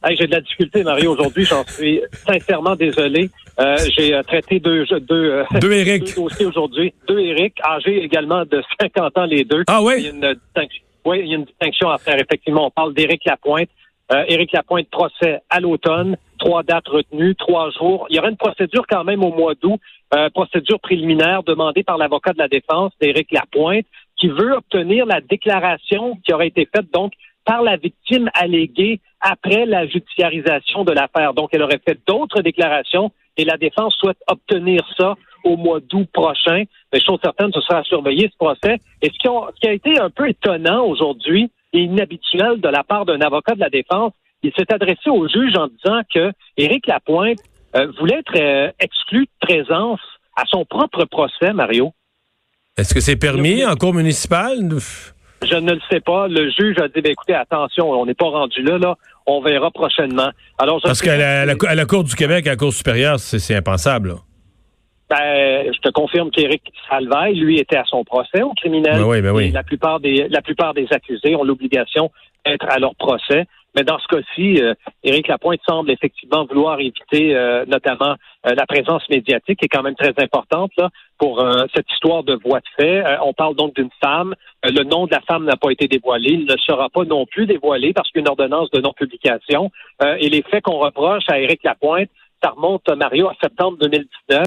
Hey, 0.04 0.18
j'ai 0.18 0.26
de 0.26 0.32
la 0.32 0.42
difficulté, 0.42 0.84
Mario, 0.84 1.12
aujourd'hui. 1.12 1.46
J'en 1.46 1.64
suis 1.68 2.02
sincèrement 2.26 2.76
désolé. 2.76 3.30
Euh, 3.60 3.78
j'ai 3.96 4.16
euh, 4.16 4.24
traité 4.24 4.60
deux, 4.60 4.86
deux, 5.02 5.32
euh, 5.32 5.44
deux, 5.62 5.72
Eric. 5.72 6.16
deux 6.16 6.24
dossiers 6.24 6.48
aujourd'hui. 6.48 6.92
Deux 7.08 7.20
Eric, 7.20 7.54
âgés 7.64 8.04
également 8.04 8.46
de 8.46 8.64
50 8.82 9.18
ans 9.20 9.26
les 9.26 9.44
deux. 9.44 9.66
Ah 9.68 9.84
oui? 9.84 9.94
Il 10.00 10.04
y 10.06 10.08
a 10.08 10.12
une 10.14 10.36
oui, 11.06 11.20
il 11.24 11.28
y 11.28 11.34
a 11.34 11.36
une 11.36 11.46
distinction 11.46 11.90
à 11.90 12.00
faire, 12.00 12.16
effectivement. 12.20 12.66
On 12.66 12.72
parle 12.72 12.94
d'Éric 12.96 13.26
Lapointe. 13.26 13.70
Euh, 14.12 14.26
Éric 14.28 14.52
Lapointe, 14.52 14.90
procès 14.90 15.42
à 15.50 15.60
l'automne. 15.60 16.18
Trois 16.38 16.64
dates 16.64 16.88
retenues, 16.88 17.36
trois 17.36 17.72
jours. 17.72 18.06
Il 18.10 18.16
y 18.16 18.20
aura 18.20 18.30
une 18.30 18.38
procédure 18.38 18.86
quand 18.90 19.04
même 19.04 19.24
au 19.24 19.32
mois 19.34 19.54
d'août, 19.56 19.80
euh, 20.14 20.30
procédure 20.30 20.80
préliminaire 20.80 21.44
demandée 21.44 21.84
par 21.84 21.98
l'avocat 21.98 22.34
de 22.34 22.38
la 22.38 22.50
défense 22.50 22.92
d'Éric 23.00 23.32
Lapointe, 23.32 23.86
qui 24.18 24.28
veut 24.28 24.54
obtenir 24.54 25.06
la 25.06 25.22
déclaration 25.22 26.18
qui 26.26 26.34
aurait 26.34 26.48
été 26.48 26.68
faite 26.76 26.92
donc 26.94 27.14
par 27.46 27.62
la 27.62 27.78
victime 27.78 28.30
alléguée 28.34 29.00
après 29.22 29.66
la 29.66 29.88
judiciarisation 29.88 30.84
de 30.84 30.92
l'affaire. 30.92 31.34
Donc, 31.34 31.50
elle 31.54 31.64
aurait 31.64 31.82
fait 31.86 32.00
d'autres 32.06 32.42
déclarations 32.42 33.12
et 33.38 33.46
la 33.46 33.58
défense 33.58 33.96
souhaite 33.96 34.20
obtenir 34.28 34.82
ça 34.98 35.16
au 35.44 35.56
mois 35.56 35.80
d'août 35.80 36.08
prochain. 36.12 36.64
Mais 36.92 37.00
chose 37.00 37.20
certaine, 37.24 37.52
ce 37.54 37.62
sera 37.62 37.80
à 37.80 37.84
surveiller 37.84 38.30
ce 38.32 38.38
procès. 38.38 38.80
Et 39.02 39.08
ce 39.08 39.18
qui, 39.18 39.28
ce 39.28 39.60
qui 39.62 39.68
a 39.68 39.74
été 39.74 40.00
un 40.00 40.10
peu 40.10 40.30
étonnant 40.30 40.86
aujourd'hui 40.86 41.50
et 41.74 41.80
inhabituel 41.80 42.62
de 42.62 42.70
la 42.70 42.84
part 42.84 43.06
d'un 43.06 43.22
avocat 43.22 43.56
de 43.56 43.60
la 43.60 43.70
défense, 43.70 44.14
il 44.44 44.52
s'est 44.58 44.72
adressé 44.72 45.10
au 45.10 45.28
juge 45.28 45.56
en 45.58 45.68
disant 45.68 46.02
que 46.14 46.32
Éric 46.58 46.88
Lapointe 46.88 47.40
euh, 47.76 47.88
voulait 48.00 48.20
être 48.20 48.40
euh, 48.40 48.72
exclu 48.80 49.26
de 49.26 49.48
présence 49.48 50.02
à 50.36 50.44
son 50.48 50.66
propre 50.66 51.06
procès, 51.06 51.54
Mario. 51.54 51.94
Est-ce 52.78 52.94
que 52.94 53.00
c'est 53.00 53.16
permis 53.16 53.66
en 53.66 53.76
cour 53.76 53.94
municipale? 53.94 54.70
Je 55.44 55.56
ne 55.56 55.74
le 55.74 55.80
sais 55.92 56.00
pas. 56.00 56.28
Le 56.28 56.50
juge 56.52 56.78
a 56.80 56.88
dit, 56.88 57.02
ben, 57.02 57.12
écoutez, 57.12 57.34
attention, 57.34 57.90
on 57.92 58.06
n'est 58.06 58.14
pas 58.14 58.30
rendu 58.30 58.62
là, 58.64 58.78
là. 58.78 58.96
On 59.26 59.42
verra 59.42 59.72
prochainement. 59.72 60.30
Alors, 60.58 60.82
Parce 60.82 61.02
qu'à 61.02 61.18
la, 61.18 61.46
la, 61.46 61.86
Cour 61.86 62.04
du 62.04 62.16
Québec, 62.16 62.46
à 62.48 62.52
la 62.52 62.56
Cour 62.56 62.74
supérieure, 62.74 63.20
c'est 63.20 63.56
impensable. 63.56 64.16
Ben, 65.10 65.72
je 65.72 65.80
te 65.80 65.90
confirme 65.90 66.32
qu'Éric 66.32 66.64
Salvaille, 66.90 67.36
lui, 67.36 67.60
était 67.60 67.78
à 67.78 67.84
son 67.86 68.04
procès 68.04 68.42
au 68.42 68.54
criminel. 68.54 68.98
Ben 68.98 69.06
oui, 69.06 69.22
ben 69.22 69.32
oui. 69.32 69.52
la 69.52 69.64
plupart 69.64 70.00
des 70.00 70.28
la 70.30 70.42
plupart 70.42 70.74
des 70.74 70.88
accusés 70.92 71.36
ont 71.36 71.44
l'obligation 71.44 72.12
d'être 72.46 72.68
à 72.70 72.80
leur 72.80 72.96
procès. 72.96 73.46
Mais 73.76 73.84
dans 73.84 73.98
ce 73.98 74.08
cas-ci, 74.08 74.62
euh, 74.62 74.76
Éric 75.04 75.28
Lapointe 75.28 75.60
semble 75.68 75.90
effectivement 75.90 76.46
vouloir 76.46 76.80
éviter 76.80 77.36
euh, 77.36 77.66
notamment 77.66 78.16
euh, 78.46 78.54
la 78.56 78.66
présence 78.68 79.08
médiatique, 79.10 79.60
qui 79.60 79.66
est 79.66 79.70
quand 79.70 79.82
même 79.82 79.96
très 79.96 80.14
importante 80.18 80.72
là, 80.78 80.90
pour 81.18 81.42
euh, 81.42 81.66
cette 81.76 81.90
histoire 81.92 82.24
de 82.24 82.36
voie 82.36 82.60
de 82.60 82.66
fait. 82.78 83.04
on 83.24 83.34
parle 83.34 83.56
donc 83.56 83.76
d'une 83.76 83.90
femme. 84.04 84.36
le 84.64 84.84
nom 84.84 85.08
de 85.08 85.12
la 85.12 85.22
femme 85.22 85.46
n'a 85.46 85.56
pas 85.56 85.72
été 85.72 85.88
dévoilé. 85.88 86.32
Il 86.34 86.46
ne 86.46 86.58
sera 86.58 86.90
pas 86.90 87.04
non 87.04 87.26
plus 87.26 87.48
dévoilé 87.48 87.94
parce 87.94 88.12
qu'une 88.12 88.28
ordonnance 88.28 88.70
de 88.72 88.80
non-publication. 88.80 89.72
et 90.20 90.30
les 90.30 90.44
faits 90.44 90.64
qu'on 90.64 90.78
reproche 90.78 91.24
à 91.28 91.40
Éric 91.40 91.64
Lapointe, 91.64 92.10
ça 92.44 92.52
remonte, 92.52 92.88
Mario, 92.90 93.30
à 93.30 93.36
septembre 93.42 93.78
2019. 93.80 94.44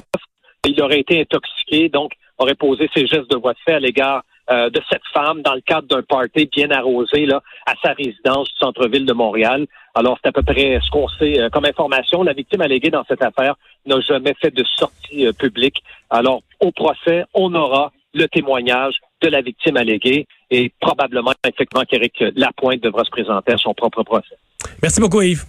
Il 0.67 0.81
aurait 0.81 0.99
été 0.99 1.21
intoxiqué, 1.21 1.89
donc 1.89 2.11
aurait 2.37 2.55
posé 2.55 2.89
ses 2.93 3.07
gestes 3.07 3.29
de 3.31 3.37
voie 3.37 3.53
de 3.53 3.59
fait 3.65 3.73
à 3.73 3.79
l'égard 3.79 4.23
euh, 4.49 4.69
de 4.69 4.81
cette 4.89 5.01
femme 5.13 5.41
dans 5.41 5.55
le 5.55 5.61
cadre 5.61 5.87
d'un 5.89 6.01
party 6.03 6.45
bien 6.45 6.71
arrosé 6.71 7.25
là, 7.25 7.41
à 7.65 7.73
sa 7.83 7.91
résidence 7.91 8.47
du 8.47 8.57
centre-ville 8.59 9.05
de 9.05 9.11
Montréal. 9.11 9.67
Alors, 9.93 10.17
c'est 10.23 10.29
à 10.29 10.31
peu 10.31 10.41
près 10.41 10.79
ce 10.81 10.89
qu'on 10.89 11.09
sait 11.19 11.37
euh, 11.37 11.49
comme 11.49 11.65
information. 11.65 12.23
La 12.23 12.31
victime 12.31 12.61
alléguée 12.61 12.89
dans 12.89 13.03
cette 13.09 13.21
affaire 13.21 13.55
n'a 13.85 13.99
jamais 13.99 14.33
fait 14.39 14.55
de 14.55 14.63
sortie 14.63 15.27
euh, 15.27 15.33
publique. 15.33 15.83
Alors, 16.09 16.43
au 16.61 16.71
procès, 16.71 17.25
on 17.33 17.53
aura 17.55 17.91
le 18.13 18.25
témoignage 18.29 18.95
de 19.21 19.27
la 19.27 19.41
victime 19.41 19.75
alléguée 19.75 20.25
et 20.49 20.71
probablement, 20.79 21.33
effectivement, 21.45 21.83
qu'Éric 21.83 22.23
Lapointe 22.37 22.81
devra 22.81 23.03
se 23.03 23.09
présenter 23.09 23.51
à 23.51 23.57
son 23.57 23.73
propre 23.73 24.03
procès. 24.03 24.37
Merci 24.81 25.01
beaucoup, 25.01 25.21
Yves. 25.21 25.43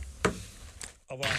Au 1.08 1.14
revoir. 1.14 1.38